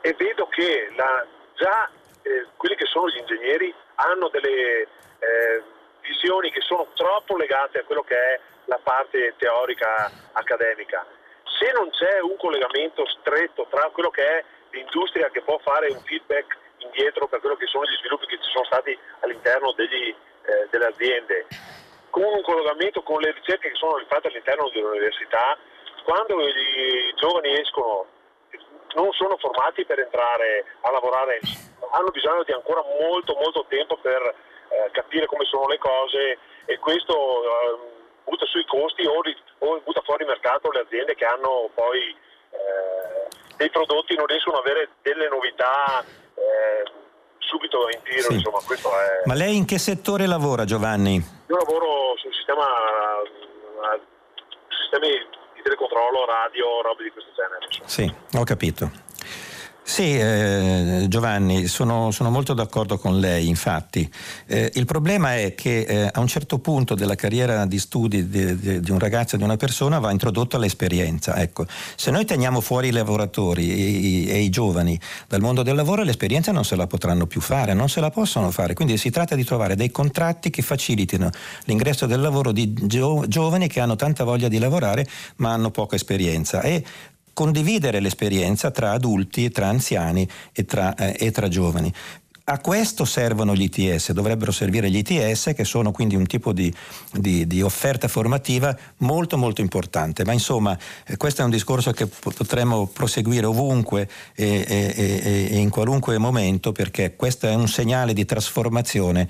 [0.00, 1.88] e vedo che la, già
[2.22, 5.62] eh, quelli che sono gli ingegneri hanno delle eh,
[6.00, 11.06] visioni che sono troppo legate a quello che è la parte teorica accademica.
[11.58, 14.44] Se non c'è un collegamento stretto tra quello che è
[14.76, 18.50] l'industria che può fare un feedback indietro per quello che sono gli sviluppi che ci
[18.52, 21.46] sono stati all'interno degli, eh, delle aziende,
[22.10, 25.56] con un collegamento con le ricerche che sono fatte all'interno delle università,
[26.04, 28.06] quando i giovani escono
[28.94, 31.40] non sono formati per entrare a lavorare,
[31.90, 34.22] hanno bisogno di ancora molto molto tempo per
[34.68, 37.78] eh, capire come sono le cose e questo eh,
[38.24, 39.20] butta sui costi o,
[39.58, 42.16] o, butta fuori mercato le aziende che hanno poi
[42.50, 42.95] eh,
[43.56, 46.82] dei prodotti non riescono ad avere delle novità eh,
[47.38, 48.28] subito in tiro.
[48.28, 48.34] Sì.
[48.34, 49.22] Insomma, è...
[49.24, 51.14] Ma lei in che settore lavora Giovanni?
[51.14, 54.00] Io lavoro sul sistema, uh,
[54.68, 55.10] sistemi
[55.54, 57.64] di telecontrollo, radio, robe di questo genere.
[57.66, 57.88] Insomma.
[57.88, 58.90] Sì, ho capito.
[59.88, 64.10] Sì, eh, Giovanni, sono, sono, molto d'accordo con lei, infatti.
[64.46, 68.58] Eh, il problema è che eh, a un certo punto della carriera di studi di,
[68.58, 71.36] di, di un ragazzo e di una persona va introdotta l'esperienza.
[71.36, 74.98] Ecco, se noi teniamo fuori i lavoratori e i, giovani
[75.28, 78.50] dal mondo del lavoro, l'esperienza non se la potranno più fare, non se la possono
[78.50, 78.74] fare.
[78.74, 81.30] Quindi si tratta di trovare dei contratti che facilitino
[81.66, 85.06] l'ingresso del lavoro di gio, giovani che hanno tanta voglia di lavorare
[85.36, 86.60] ma hanno poca esperienza.
[86.60, 86.82] E
[87.36, 91.92] condividere l'esperienza tra adulti, tra anziani e tra, eh, e tra giovani.
[92.48, 96.72] A questo servono gli ITS, dovrebbero servire gli ITS che sono quindi un tipo di,
[97.12, 102.06] di, di offerta formativa molto molto importante, ma insomma eh, questo è un discorso che
[102.06, 108.24] potremmo proseguire ovunque e, e, e, in qualunque momento perché questo è un segnale di
[108.24, 109.28] trasformazione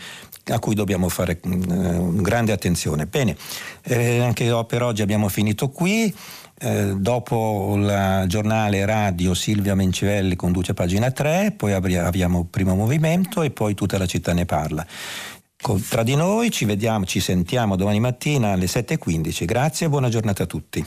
[0.49, 3.07] a cui dobbiamo fare uh, grande attenzione.
[3.07, 3.37] Bene,
[3.83, 6.15] eh, anche per oggi abbiamo finito qui.
[6.59, 13.51] Eh, dopo il giornale radio Silvia Mencivelli conduce pagina 3, poi abbiamo primo movimento e
[13.51, 14.87] poi tutta la città ne parla.
[15.89, 19.45] Tra di noi ci vediamo, ci sentiamo domani mattina alle 7.15.
[19.45, 20.87] Grazie e buona giornata a tutti.